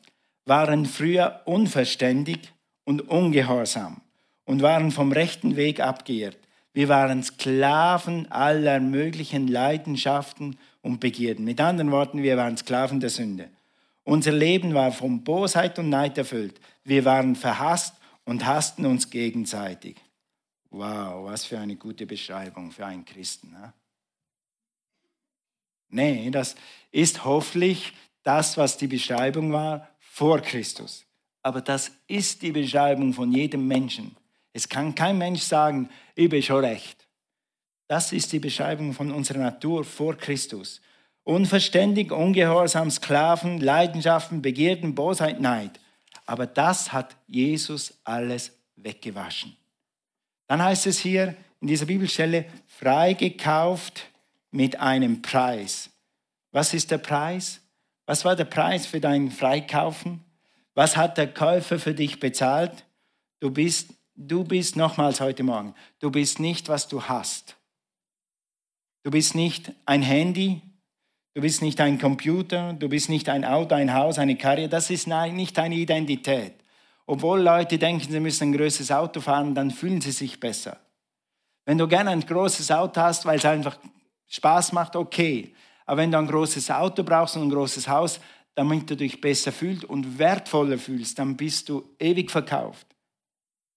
waren 0.44 0.84
früher 0.84 1.40
unverständig 1.46 2.52
und 2.84 3.08
ungehorsam 3.08 4.02
und 4.44 4.60
waren 4.60 4.90
vom 4.90 5.10
rechten 5.10 5.56
Weg 5.56 5.80
abgeirrt. 5.80 6.45
Wir 6.76 6.90
waren 6.90 7.22
Sklaven 7.22 8.30
aller 8.30 8.80
möglichen 8.80 9.48
Leidenschaften 9.48 10.58
und 10.82 11.00
Begierden. 11.00 11.46
Mit 11.46 11.58
anderen 11.58 11.90
Worten, 11.90 12.22
wir 12.22 12.36
waren 12.36 12.58
Sklaven 12.58 13.00
der 13.00 13.08
Sünde. 13.08 13.48
Unser 14.04 14.32
Leben 14.32 14.74
war 14.74 14.92
von 14.92 15.24
Bosheit 15.24 15.78
und 15.78 15.88
Neid 15.88 16.18
erfüllt. 16.18 16.60
Wir 16.84 17.06
waren 17.06 17.34
verhasst 17.34 17.94
und 18.26 18.44
hassten 18.44 18.84
uns 18.84 19.08
gegenseitig. 19.08 19.96
Wow, 20.68 21.24
was 21.24 21.46
für 21.46 21.58
eine 21.58 21.76
gute 21.76 22.04
Beschreibung 22.04 22.70
für 22.70 22.84
einen 22.84 23.06
Christen. 23.06 23.52
Ne? 23.52 23.72
Nee, 25.88 26.30
das 26.30 26.56
ist 26.92 27.24
hoffentlich 27.24 27.94
das, 28.22 28.58
was 28.58 28.76
die 28.76 28.88
Beschreibung 28.88 29.50
war 29.50 29.88
vor 29.98 30.40
Christus. 30.40 31.06
Aber 31.42 31.62
das 31.62 31.90
ist 32.06 32.42
die 32.42 32.52
Beschreibung 32.52 33.14
von 33.14 33.32
jedem 33.32 33.66
Menschen. 33.66 34.14
Es 34.56 34.70
kann 34.70 34.94
kein 34.94 35.18
Mensch 35.18 35.42
sagen, 35.42 35.90
ich 36.14 36.30
bin 36.30 36.42
schon 36.42 36.64
recht. 36.64 37.06
Das 37.88 38.10
ist 38.12 38.32
die 38.32 38.38
Beschreibung 38.38 38.94
von 38.94 39.12
unserer 39.12 39.36
Natur 39.36 39.84
vor 39.84 40.16
Christus. 40.16 40.80
Unverständig, 41.24 42.10
ungehorsam, 42.10 42.90
Sklaven, 42.90 43.60
Leidenschaften, 43.60 44.40
Begierden, 44.40 44.94
Bosheit, 44.94 45.42
Neid. 45.42 45.78
Aber 46.24 46.46
das 46.46 46.90
hat 46.90 47.18
Jesus 47.26 47.98
alles 48.02 48.50
weggewaschen. 48.76 49.54
Dann 50.46 50.62
heißt 50.62 50.86
es 50.86 51.00
hier 51.00 51.36
in 51.60 51.68
dieser 51.68 51.84
Bibelstelle, 51.84 52.46
freigekauft 52.66 54.06
mit 54.52 54.80
einem 54.80 55.20
Preis. 55.20 55.90
Was 56.52 56.72
ist 56.72 56.90
der 56.90 56.98
Preis? 56.98 57.60
Was 58.06 58.24
war 58.24 58.34
der 58.34 58.46
Preis 58.46 58.86
für 58.86 59.00
dein 59.00 59.30
Freikaufen? 59.30 60.24
Was 60.74 60.96
hat 60.96 61.18
der 61.18 61.34
Käufer 61.34 61.78
für 61.78 61.92
dich 61.92 62.20
bezahlt? 62.20 62.86
Du 63.40 63.50
bist, 63.50 63.90
du 64.16 64.44
bist 64.44 64.76
nochmals 64.76 65.20
heute 65.20 65.42
Morgen, 65.42 65.74
du 66.00 66.10
bist 66.10 66.40
nicht, 66.40 66.68
was 66.68 66.88
du 66.88 67.02
hast. 67.02 67.56
Du 69.02 69.10
bist 69.10 69.34
nicht 69.34 69.72
ein 69.84 70.02
Handy, 70.02 70.62
du 71.34 71.40
bist 71.40 71.62
nicht 71.62 71.80
ein 71.80 71.98
Computer, 71.98 72.72
du 72.72 72.88
bist 72.88 73.08
nicht 73.08 73.28
ein 73.28 73.44
Auto, 73.44 73.74
ein 73.74 73.94
Haus, 73.94 74.18
eine 74.18 74.36
Karriere. 74.36 74.68
Das 74.68 74.90
ist 74.90 75.06
nicht 75.06 75.56
deine 75.56 75.76
Identität. 75.76 76.54
Obwohl 77.06 77.40
Leute 77.40 77.78
denken, 77.78 78.10
sie 78.10 78.18
müssen 78.18 78.48
ein 78.48 78.56
größeres 78.56 78.90
Auto 78.90 79.20
fahren, 79.20 79.54
dann 79.54 79.70
fühlen 79.70 80.00
sie 80.00 80.10
sich 80.10 80.40
besser. 80.40 80.80
Wenn 81.64 81.78
du 81.78 81.86
gerne 81.86 82.10
ein 82.10 82.20
großes 82.20 82.70
Auto 82.72 83.00
hast, 83.00 83.26
weil 83.26 83.38
es 83.38 83.44
einfach 83.44 83.78
Spaß 84.26 84.72
macht, 84.72 84.96
okay. 84.96 85.54
Aber 85.84 85.98
wenn 85.98 86.10
du 86.10 86.18
ein 86.18 86.26
großes 86.26 86.68
Auto 86.72 87.04
brauchst 87.04 87.36
und 87.36 87.42
ein 87.42 87.50
großes 87.50 87.86
Haus, 87.86 88.18
damit 88.56 88.90
du 88.90 88.96
dich 88.96 89.20
besser 89.20 89.52
fühlst 89.52 89.84
und 89.84 90.18
wertvoller 90.18 90.78
fühlst, 90.78 91.18
dann 91.18 91.36
bist 91.36 91.68
du 91.68 91.94
ewig 92.00 92.30
verkauft. 92.30 92.95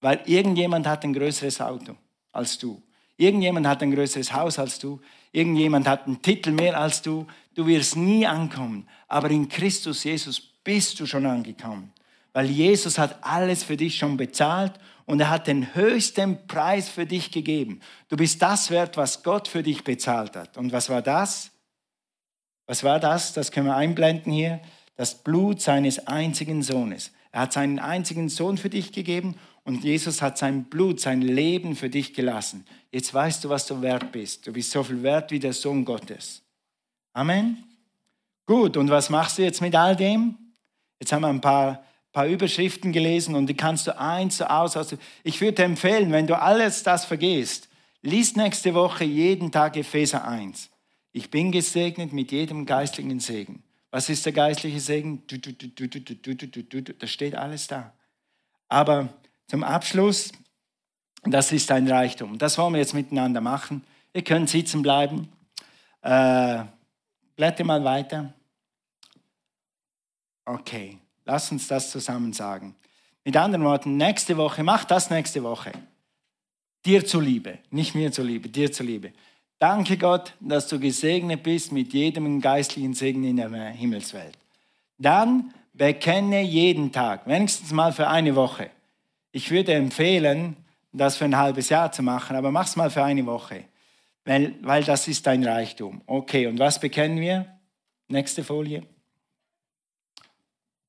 Weil 0.01 0.21
irgendjemand 0.25 0.87
hat 0.87 1.03
ein 1.03 1.13
größeres 1.13 1.61
Auto 1.61 1.95
als 2.31 2.57
du. 2.57 2.81
Irgendjemand 3.17 3.67
hat 3.67 3.83
ein 3.83 3.91
größeres 3.91 4.31
Haus 4.33 4.59
als 4.59 4.79
du. 4.79 5.01
Irgendjemand 5.31 5.87
hat 5.87 6.07
einen 6.07 6.21
Titel 6.21 6.51
mehr 6.51 6.79
als 6.79 7.01
du. 7.01 7.27
Du 7.53 7.67
wirst 7.67 7.97
nie 7.97 8.25
ankommen. 8.25 8.87
Aber 9.07 9.29
in 9.29 9.49
Christus 9.49 10.03
Jesus 10.03 10.39
bist 10.39 10.99
du 10.99 11.05
schon 11.05 11.25
angekommen. 11.25 11.91
Weil 12.31 12.45
Jesus 12.45 12.97
hat 12.97 13.17
alles 13.21 13.63
für 13.63 13.75
dich 13.75 13.97
schon 13.97 14.15
bezahlt 14.15 14.73
und 15.05 15.19
er 15.19 15.29
hat 15.29 15.47
den 15.47 15.73
höchsten 15.75 16.45
Preis 16.47 16.87
für 16.87 17.05
dich 17.05 17.31
gegeben. 17.31 17.81
Du 18.07 18.15
bist 18.15 18.41
das 18.41 18.69
wert, 18.69 18.95
was 18.95 19.23
Gott 19.23 19.47
für 19.47 19.63
dich 19.63 19.83
bezahlt 19.83 20.35
hat. 20.35 20.55
Und 20.55 20.71
was 20.71 20.89
war 20.89 21.01
das? 21.01 21.51
Was 22.67 22.83
war 22.83 22.99
das? 22.99 23.33
Das 23.33 23.51
können 23.51 23.65
wir 23.65 23.75
einblenden 23.75 24.31
hier. 24.31 24.61
Das 24.95 25.15
Blut 25.15 25.61
seines 25.61 26.07
einzigen 26.07 26.61
Sohnes. 26.61 27.11
Er 27.31 27.41
hat 27.41 27.53
seinen 27.53 27.79
einzigen 27.79 28.29
Sohn 28.29 28.57
für 28.57 28.69
dich 28.69 28.91
gegeben 28.91 29.35
und 29.69 29.83
Jesus 29.83 30.21
hat 30.21 30.37
sein 30.37 30.65
Blut, 30.65 30.99
sein 30.99 31.21
Leben 31.21 31.75
für 31.75 31.89
dich 31.89 32.13
gelassen. 32.13 32.65
Jetzt 32.91 33.13
weißt 33.13 33.43
du, 33.43 33.49
was 33.49 33.67
du 33.67 33.81
wert 33.81 34.11
bist. 34.11 34.47
Du 34.47 34.51
bist 34.51 34.71
so 34.71 34.83
viel 34.83 35.03
wert 35.03 35.29
wie 35.31 35.39
der 35.39 35.53
Sohn 35.53 35.85
Gottes. 35.85 36.41
Amen. 37.13 37.63
Gut, 38.45 38.77
und 38.77 38.89
was 38.89 39.09
machst 39.09 39.37
du 39.37 39.43
jetzt 39.43 39.61
mit 39.61 39.75
all 39.75 39.95
dem? 39.95 40.35
Jetzt 40.99 41.11
haben 41.11 41.21
wir 41.21 41.27
ein 41.27 41.39
paar 41.39 41.83
paar 42.11 42.25
Überschriften 42.25 42.91
gelesen 42.91 43.35
und 43.35 43.47
die 43.47 43.53
kannst 43.55 43.87
du 43.87 43.97
eins 43.97 44.37
zu 44.37 44.49
aus. 44.49 44.75
Also 44.75 44.97
ich 45.23 45.39
würde 45.41 45.63
empfehlen, 45.63 46.11
wenn 46.11 46.27
du 46.27 46.39
alles 46.39 46.83
das 46.83 47.05
vergisst, 47.05 47.69
lies 48.01 48.35
nächste 48.35 48.73
Woche 48.73 49.03
jeden 49.03 49.51
Tag 49.51 49.77
Epheser 49.77 50.27
1. 50.27 50.69
Ich 51.11 51.29
bin 51.29 51.51
gesegnet 51.51 52.13
mit 52.13 52.31
jedem 52.31 52.65
geistlichen 52.65 53.19
Segen. 53.19 53.63
Was 53.91 54.09
ist 54.09 54.25
der 54.25 54.33
geistliche 54.33 54.79
Segen? 54.79 55.23
Da 56.99 57.07
steht 57.07 57.35
alles 57.35 57.67
da. 57.67 57.93
Aber 58.67 59.09
zum 59.49 59.63
Abschluss, 59.63 60.31
das 61.23 61.51
ist 61.51 61.69
ein 61.71 61.89
Reichtum. 61.89 62.37
Das 62.37 62.57
wollen 62.57 62.73
wir 62.73 62.79
jetzt 62.79 62.93
miteinander 62.93 63.41
machen. 63.41 63.83
Ihr 64.13 64.23
könnt 64.23 64.49
sitzen 64.49 64.81
bleiben. 64.81 65.27
Äh, 66.01 66.63
blätter 67.35 67.65
mal 67.65 67.83
weiter. 67.83 68.33
Okay. 70.45 70.99
Lass 71.25 71.51
uns 71.51 71.67
das 71.67 71.91
zusammen 71.91 72.33
sagen. 72.33 72.75
Mit 73.23 73.37
anderen 73.37 73.63
Worten, 73.63 73.97
nächste 73.97 74.37
Woche, 74.37 74.63
mach 74.63 74.85
das 74.85 75.09
nächste 75.09 75.43
Woche. 75.43 75.71
Dir 76.85 77.05
zuliebe, 77.05 77.59
nicht 77.69 77.93
mir 77.93 78.11
zuliebe, 78.11 78.49
dir 78.49 78.71
zuliebe. 78.71 79.11
Danke 79.59 79.97
Gott, 79.97 80.33
dass 80.39 80.67
du 80.67 80.79
gesegnet 80.79 81.43
bist 81.43 81.71
mit 81.71 81.93
jedem 81.93 82.39
geistlichen 82.39 82.93
Segen 82.93 83.23
in 83.25 83.35
der 83.35 83.49
Himmelswelt. 83.49 84.37
Dann 84.97 85.53
bekenne 85.73 86.41
jeden 86.41 86.91
Tag, 86.91 87.27
wenigstens 87.27 87.71
mal 87.71 87.91
für 87.91 88.07
eine 88.07 88.35
Woche. 88.35 88.71
Ich 89.31 89.51
würde 89.51 89.73
empfehlen, 89.73 90.57
das 90.91 91.17
für 91.17 91.25
ein 91.25 91.37
halbes 91.37 91.69
Jahr 91.69 91.91
zu 91.91 92.01
machen, 92.01 92.35
aber 92.35 92.51
mach 92.51 92.67
es 92.67 92.75
mal 92.75 92.89
für 92.89 93.03
eine 93.03 93.25
Woche, 93.25 93.65
weil, 94.25 94.55
weil 94.61 94.83
das 94.83 95.07
ist 95.07 95.25
dein 95.27 95.43
Reichtum. 95.43 96.01
Okay, 96.07 96.47
und 96.47 96.57
was 96.59 96.79
bekennen 96.79 97.19
wir? 97.19 97.45
Nächste 98.07 98.43
Folie. 98.43 98.83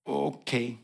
Okay. 0.05 0.79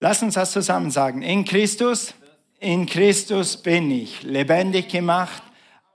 Lass 0.00 0.22
uns 0.22 0.34
das 0.34 0.52
zusammen 0.52 0.90
sagen. 0.90 1.22
In 1.22 1.44
Christus, 1.44 2.14
in 2.60 2.86
Christus 2.86 3.56
bin 3.56 3.90
ich 3.90 4.22
lebendig 4.22 4.88
gemacht. 4.88 5.42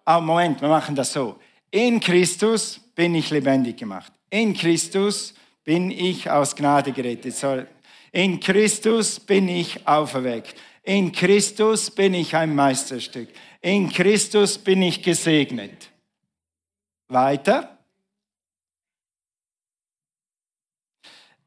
Ah, 0.04 0.20
Moment, 0.20 0.62
wir 0.62 0.68
machen 0.68 0.96
das 0.96 1.14
so. 1.14 1.40
In 1.72 2.02
Christus 2.02 2.82
bin 2.94 3.16
ich 3.16 3.30
lebendig 3.30 3.78
gemacht. 3.78 4.12
In 4.30 4.54
Christus 4.54 5.34
bin 5.64 5.90
ich 5.90 6.30
aus 6.30 6.56
Gnade 6.56 6.92
gerettet. 6.92 7.36
In 8.14 8.40
Christus 8.40 9.20
bin 9.20 9.50
ich 9.50 9.88
auferweckt. 9.88 10.56
In 10.84 11.12
Christus 11.12 11.90
bin 11.90 12.14
ich 12.14 12.36
ein 12.36 12.54
Meisterstück. 12.54 13.30
In 13.62 13.90
Christus 13.90 14.58
bin 14.58 14.84
ich 14.84 15.02
gesegnet. 15.02 15.90
Weiter. 17.08 17.80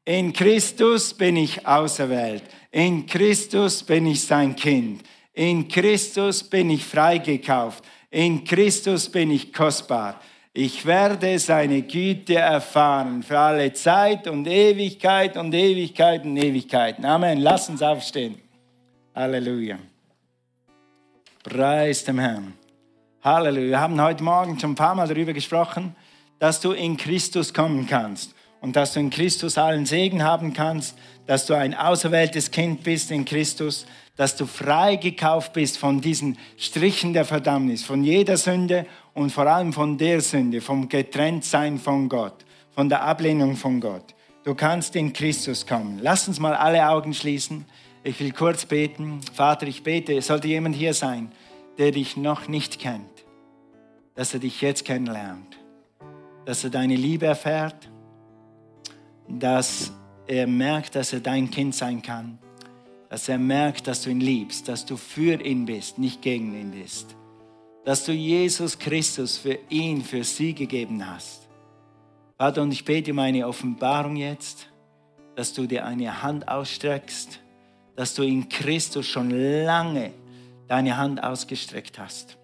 In 0.03 0.33
Christus 0.33 1.13
bin 1.13 1.37
ich 1.37 1.65
auserwählt. 1.65 2.43
In 2.71 3.05
Christus 3.05 3.83
bin 3.83 4.05
ich 4.05 4.23
sein 4.23 4.55
Kind. 4.55 5.03
In 5.33 5.69
Christus 5.69 6.43
bin 6.43 6.69
ich 6.69 6.83
freigekauft. 6.83 7.83
In 8.09 8.43
Christus 8.43 9.09
bin 9.09 9.31
ich 9.31 9.53
kostbar. 9.53 10.21
Ich 10.59 10.87
werde 10.87 11.37
seine 11.37 11.83
Güte 11.83 12.33
erfahren 12.33 13.21
für 13.21 13.37
alle 13.37 13.71
Zeit 13.73 14.27
und 14.27 14.47
Ewigkeit 14.47 15.37
und 15.37 15.53
Ewigkeit 15.53 16.25
und 16.25 16.35
Ewigkeiten. 16.35 17.05
Amen. 17.05 17.41
Lass 17.41 17.69
uns 17.69 17.83
aufstehen. 17.83 18.41
Halleluja. 19.13 19.77
Preis 21.43 22.03
dem 22.05 22.17
Herrn. 22.17 22.53
Halleluja. 23.23 23.67
Wir 23.67 23.79
haben 23.79 24.01
heute 24.01 24.23
Morgen 24.23 24.59
schon 24.59 24.71
ein 24.71 24.75
paar 24.75 24.95
Mal 24.95 25.07
darüber 25.07 25.31
gesprochen, 25.31 25.95
dass 26.39 26.59
du 26.59 26.71
in 26.71 26.97
Christus 26.97 27.53
kommen 27.53 27.85
kannst 27.85 28.33
und 28.59 28.75
dass 28.75 28.93
du 28.93 28.99
in 28.99 29.11
Christus 29.11 29.59
allen 29.59 29.85
Segen 29.85 30.23
haben 30.23 30.53
kannst, 30.53 30.97
dass 31.27 31.45
du 31.45 31.53
ein 31.53 31.75
auserwähltes 31.75 32.49
Kind 32.49 32.81
bist 32.81 33.11
in 33.11 33.25
Christus, 33.25 33.85
dass 34.15 34.35
du 34.35 34.47
frei 34.47 34.95
gekauft 34.95 35.53
bist 35.53 35.77
von 35.77 36.01
diesen 36.01 36.35
Strichen 36.57 37.13
der 37.13 37.25
Verdammnis, 37.25 37.83
von 37.83 38.03
jeder 38.03 38.37
Sünde 38.37 38.87
und 39.17 39.31
vor 39.31 39.47
allem 39.47 39.73
von 39.73 39.97
der 39.97 40.21
Sünde, 40.21 40.61
vom 40.61 40.87
Getrenntsein 40.87 41.77
von 41.77 42.07
Gott, 42.07 42.45
von 42.71 42.87
der 42.87 43.03
Ablehnung 43.03 43.55
von 43.55 43.81
Gott. 43.81 44.15
Du 44.43 44.55
kannst 44.55 44.95
in 44.95 45.11
Christus 45.11 45.65
kommen. 45.65 45.99
Lass 46.01 46.27
uns 46.27 46.39
mal 46.39 46.53
alle 46.53 46.87
Augen 46.87 47.13
schließen. 47.13 47.65
Ich 48.03 48.19
will 48.19 48.31
kurz 48.31 48.65
beten. 48.65 49.19
Vater, 49.33 49.67
ich 49.67 49.83
bete, 49.83 50.13
es 50.15 50.27
sollte 50.27 50.47
jemand 50.47 50.75
hier 50.75 50.93
sein, 50.93 51.31
der 51.77 51.91
dich 51.91 52.15
noch 52.15 52.47
nicht 52.47 52.79
kennt, 52.79 53.25
dass 54.15 54.33
er 54.33 54.39
dich 54.39 54.61
jetzt 54.61 54.85
kennenlernt, 54.85 55.57
dass 56.45 56.63
er 56.63 56.69
deine 56.69 56.95
Liebe 56.95 57.25
erfährt 57.25 57.89
dass 59.27 59.91
er 60.25 60.47
merkt, 60.47 60.95
dass 60.95 61.13
er 61.13 61.19
dein 61.19 61.51
Kind 61.51 61.75
sein 61.75 62.01
kann, 62.01 62.39
dass 63.09 63.29
er 63.29 63.37
merkt, 63.37 63.87
dass 63.87 64.03
du 64.03 64.09
ihn 64.09 64.19
liebst, 64.19 64.67
dass 64.67 64.85
du 64.85 64.97
für 64.97 65.41
ihn 65.41 65.65
bist, 65.65 65.97
nicht 65.97 66.21
gegen 66.21 66.53
ihn 66.53 66.71
bist, 66.71 67.15
dass 67.87 68.03
du 68.03 68.11
Jesus 68.11 68.77
Christus 68.77 69.37
für 69.37 69.59
ihn, 69.69 70.01
für 70.01 70.21
sie 70.21 70.53
gegeben 70.53 71.09
hast. 71.09 71.47
Vater, 72.37 72.61
und 72.61 72.73
ich 72.73 72.83
bete 72.83 73.13
um 73.13 73.19
eine 73.19 73.47
Offenbarung 73.47 74.17
jetzt, 74.17 74.67
dass 75.37 75.53
du 75.53 75.65
dir 75.65 75.85
eine 75.85 76.21
Hand 76.21 76.49
ausstreckst, 76.49 77.39
dass 77.95 78.13
du 78.13 78.23
in 78.23 78.49
Christus 78.49 79.05
schon 79.07 79.29
lange 79.29 80.11
deine 80.67 80.97
Hand 80.97 81.23
ausgestreckt 81.23 81.97
hast. 81.97 82.37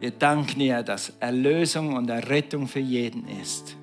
Wir 0.00 0.10
danken 0.10 0.58
dir, 0.58 0.82
dass 0.82 1.14
Erlösung 1.18 1.94
und 1.94 2.10
Errettung 2.10 2.68
für 2.68 2.80
jeden 2.80 3.26
ist. 3.40 3.74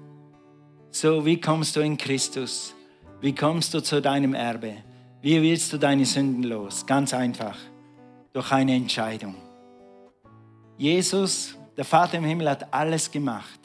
So, 0.91 1.25
wie 1.25 1.41
kommst 1.41 1.75
du 1.75 1.79
in 1.79 1.97
Christus? 1.97 2.75
Wie 3.21 3.33
kommst 3.33 3.73
du 3.73 3.81
zu 3.81 3.99
deinem 4.03 4.35
Erbe? 4.35 4.75
Wie 5.23 5.41
willst 5.41 5.73
du 5.73 5.79
deine 5.79 6.05
Sünden 6.05 6.43
los? 6.43 6.85
Ganz 6.85 7.11
einfach, 7.11 7.57
durch 8.33 8.51
eine 8.51 8.75
Entscheidung. 8.75 9.33
Jesus, 10.81 11.55
der 11.77 11.85
Vater 11.85 12.17
im 12.17 12.23
Himmel, 12.23 12.49
hat 12.49 12.73
alles 12.73 13.11
gemacht, 13.11 13.59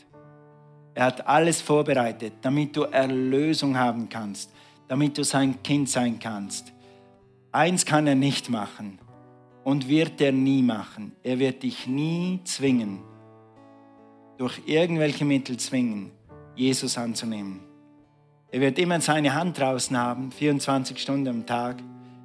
Er 0.92 1.06
hat 1.06 1.26
alles 1.26 1.62
vorbereitet, 1.62 2.34
damit 2.42 2.76
du 2.76 2.82
Erlösung 2.82 3.74
haben 3.78 4.06
kannst, 4.10 4.52
damit 4.86 5.16
du 5.16 5.24
sein 5.24 5.62
Kind 5.62 5.88
sein 5.88 6.18
kannst. 6.18 6.72
Eins 7.52 7.86
kann 7.86 8.06
er 8.06 8.14
nicht 8.14 8.50
machen 8.50 8.98
und 9.64 9.88
wird 9.88 10.20
er 10.20 10.32
nie 10.32 10.60
machen. 10.60 11.12
Er 11.22 11.38
wird 11.38 11.62
dich 11.62 11.86
nie 11.86 12.40
zwingen, 12.44 13.00
durch 14.36 14.60
irgendwelche 14.66 15.24
Mittel 15.24 15.56
zwingen, 15.56 16.10
Jesus 16.54 16.98
anzunehmen. 16.98 17.60
Er 18.50 18.60
wird 18.60 18.78
immer 18.78 19.00
seine 19.00 19.32
Hand 19.32 19.58
draußen 19.58 19.96
haben, 19.96 20.32
24 20.32 20.98
Stunden 20.98 21.28
am 21.28 21.46
Tag, 21.46 21.76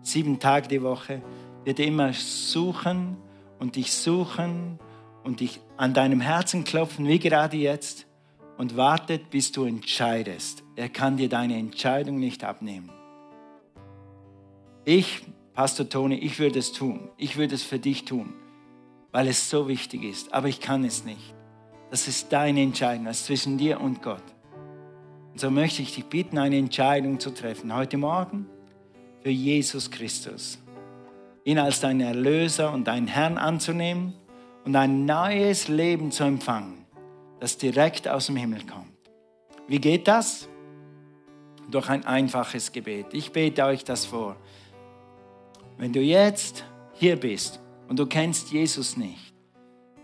sieben 0.01 0.37
Tage 0.37 0.67
die 0.67 0.81
Woche, 0.81 1.21
wird 1.63 1.79
er 1.79 1.87
immer 1.87 2.11
suchen 2.11 3.15
und 3.61 3.75
dich 3.75 3.93
suchen 3.93 4.79
und 5.23 5.39
dich 5.39 5.61
an 5.77 5.93
deinem 5.93 6.19
Herzen 6.19 6.63
klopfen, 6.63 7.07
wie 7.07 7.19
gerade 7.19 7.57
jetzt, 7.57 8.07
und 8.57 8.75
wartet, 8.75 9.29
bis 9.29 9.51
du 9.51 9.65
entscheidest. 9.65 10.63
Er 10.75 10.89
kann 10.89 11.15
dir 11.15 11.29
deine 11.29 11.57
Entscheidung 11.57 12.19
nicht 12.19 12.43
abnehmen. 12.43 12.89
Ich, 14.83 15.21
Pastor 15.53 15.87
Toni, 15.87 16.15
ich 16.15 16.39
würde 16.39 16.57
es 16.57 16.73
tun. 16.73 17.09
Ich 17.17 17.37
würde 17.37 17.53
es 17.53 17.61
für 17.61 17.77
dich 17.77 18.03
tun, 18.05 18.33
weil 19.11 19.27
es 19.27 19.51
so 19.51 19.67
wichtig 19.67 20.03
ist. 20.03 20.33
Aber 20.33 20.47
ich 20.47 20.59
kann 20.59 20.83
es 20.83 21.05
nicht. 21.05 21.35
Das 21.91 22.07
ist 22.07 22.33
deine 22.33 22.63
Entscheidung, 22.63 23.05
das 23.05 23.19
ist 23.19 23.25
zwischen 23.27 23.59
dir 23.59 23.79
und 23.79 24.01
Gott. 24.01 24.23
Und 25.33 25.39
so 25.39 25.51
möchte 25.51 25.83
ich 25.83 25.93
dich 25.93 26.05
bitten, 26.05 26.39
eine 26.39 26.57
Entscheidung 26.57 27.19
zu 27.19 27.31
treffen. 27.31 27.75
Heute 27.75 27.97
Morgen 27.97 28.47
für 29.21 29.29
Jesus 29.29 29.91
Christus. 29.91 30.60
Ihn 31.43 31.59
als 31.59 31.79
deinen 31.79 32.01
Erlöser 32.01 32.71
und 32.71 32.85
deinen 32.85 33.07
Herrn 33.07 33.37
anzunehmen 33.37 34.13
und 34.65 34.75
ein 34.75 35.05
neues 35.05 35.67
Leben 35.67 36.11
zu 36.11 36.23
empfangen, 36.23 36.85
das 37.39 37.57
direkt 37.57 38.07
aus 38.07 38.27
dem 38.27 38.35
Himmel 38.35 38.65
kommt. 38.65 38.91
Wie 39.67 39.79
geht 39.79 40.07
das? 40.07 40.47
Durch 41.69 41.89
ein 41.89 42.05
einfaches 42.05 42.71
Gebet. 42.71 43.07
Ich 43.13 43.31
bete 43.31 43.63
euch 43.65 43.83
das 43.83 44.05
vor. 44.05 44.35
Wenn 45.77 45.93
du 45.93 46.01
jetzt 46.01 46.63
hier 46.93 47.15
bist 47.15 47.59
und 47.87 47.97
du 47.97 48.05
kennst 48.05 48.51
Jesus 48.51 48.97
nicht, 48.97 49.33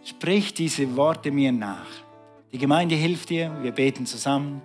sprich 0.04 0.54
diese 0.54 0.96
Worte 0.96 1.30
mir 1.32 1.52
nach. 1.52 1.86
Die 2.52 2.58
Gemeinde 2.58 2.96
hilft 2.96 3.30
dir, 3.30 3.56
wir 3.62 3.72
beten 3.72 4.06
zusammen. 4.06 4.62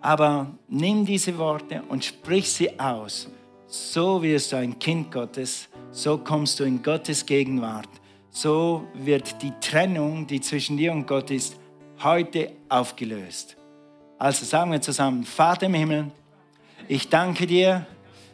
Aber 0.00 0.50
nimm 0.68 1.06
diese 1.06 1.38
Worte 1.38 1.82
und 1.88 2.04
sprich 2.04 2.52
sie 2.52 2.78
aus. 2.78 3.28
So 3.70 4.22
wirst 4.22 4.52
du 4.52 4.56
ein 4.56 4.78
Kind 4.78 5.12
Gottes, 5.12 5.68
so 5.90 6.16
kommst 6.16 6.58
du 6.58 6.64
in 6.64 6.82
Gottes 6.82 7.26
Gegenwart. 7.26 7.88
So 8.30 8.86
wird 8.94 9.42
die 9.42 9.52
Trennung, 9.60 10.26
die 10.26 10.40
zwischen 10.40 10.78
dir 10.78 10.90
und 10.90 11.06
Gott 11.06 11.30
ist, 11.30 11.54
heute 12.02 12.52
aufgelöst. 12.70 13.58
Also 14.18 14.46
sagen 14.46 14.72
wir 14.72 14.80
zusammen, 14.80 15.24
Vater 15.24 15.66
im 15.66 15.74
Himmel, 15.74 16.10
ich 16.88 17.10
danke 17.10 17.46
dir 17.46 17.86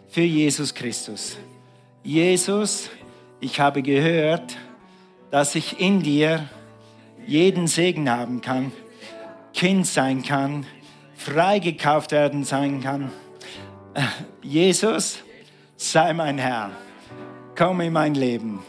für 0.09 0.23
Jesus 0.23 0.73
Christus. 0.73 1.37
Jesus, 2.05 2.89
ich 3.41 3.59
habe 3.59 3.83
gehört, 3.83 4.57
dass 5.33 5.57
ich 5.57 5.81
in 5.81 6.01
dir 6.01 6.49
jeden 7.27 7.67
Segen 7.67 8.09
haben 8.09 8.41
kann, 8.41 8.71
Kind 9.53 9.85
sein 9.85 10.23
kann, 10.23 10.65
freigekauft 11.17 12.13
werden 12.13 12.45
sein 12.45 12.81
kann. 12.81 13.11
Jesus, 14.43 15.19
sei 15.77 16.13
mein 16.13 16.39
Herr, 16.39 16.71
komm 17.57 17.81
in 17.81 17.93
mein 17.93 18.15
Leben. 18.15 18.63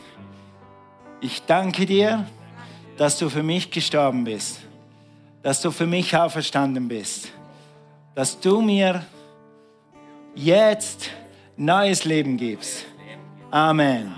Ich 1.22 1.44
danke 1.46 1.86
dir, 1.86 2.28
dass 2.98 3.18
du 3.18 3.30
für 3.30 3.44
mich 3.44 3.72
gestorben 3.72 4.24
bist, 4.24 4.60
dass 5.42 5.62
du 5.62 5.72
für 5.72 5.88
mich 5.88 6.16
auferstanden 6.16 6.88
bist, 6.88 7.32
dass 8.14 8.40
du 8.40 8.62
mir 8.62 9.04
jetzt 10.36 11.10
neues 11.58 12.06
Leben 12.06 12.38
gibst. 12.38 12.86
Amen. 13.52 14.14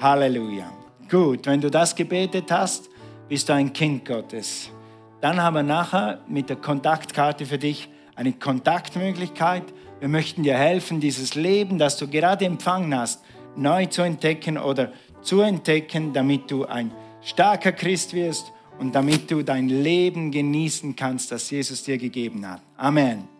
Halleluja. 0.00 0.70
Gut, 1.10 1.46
wenn 1.46 1.60
du 1.60 1.70
das 1.70 1.94
gebetet 1.94 2.50
hast, 2.50 2.88
bist 3.28 3.48
du 3.48 3.54
ein 3.54 3.72
Kind 3.72 4.04
Gottes. 4.04 4.70
Dann 5.20 5.42
haben 5.42 5.54
wir 5.54 5.62
nachher 5.62 6.20
mit 6.28 6.48
der 6.48 6.56
Kontaktkarte 6.56 7.46
für 7.46 7.58
dich 7.58 7.88
eine 8.14 8.32
Kontaktmöglichkeit. 8.32 9.64
Wir 10.00 10.08
möchten 10.08 10.42
dir 10.42 10.56
helfen, 10.56 11.00
dieses 11.00 11.34
Leben, 11.34 11.78
das 11.78 11.96
du 11.96 12.06
gerade 12.06 12.44
empfangen 12.44 12.94
hast, 12.96 13.22
neu 13.56 13.86
zu 13.86 14.02
entdecken 14.02 14.58
oder 14.58 14.92
zu 15.22 15.40
entdecken, 15.40 16.12
damit 16.12 16.50
du 16.50 16.66
ein 16.66 16.92
starker 17.22 17.72
Christ 17.72 18.12
wirst 18.12 18.52
und 18.78 18.94
damit 18.94 19.30
du 19.30 19.42
dein 19.42 19.68
Leben 19.68 20.30
genießen 20.30 20.94
kannst, 20.96 21.32
das 21.32 21.50
Jesus 21.50 21.82
dir 21.82 21.98
gegeben 21.98 22.46
hat. 22.46 22.60
Amen. 22.76 23.35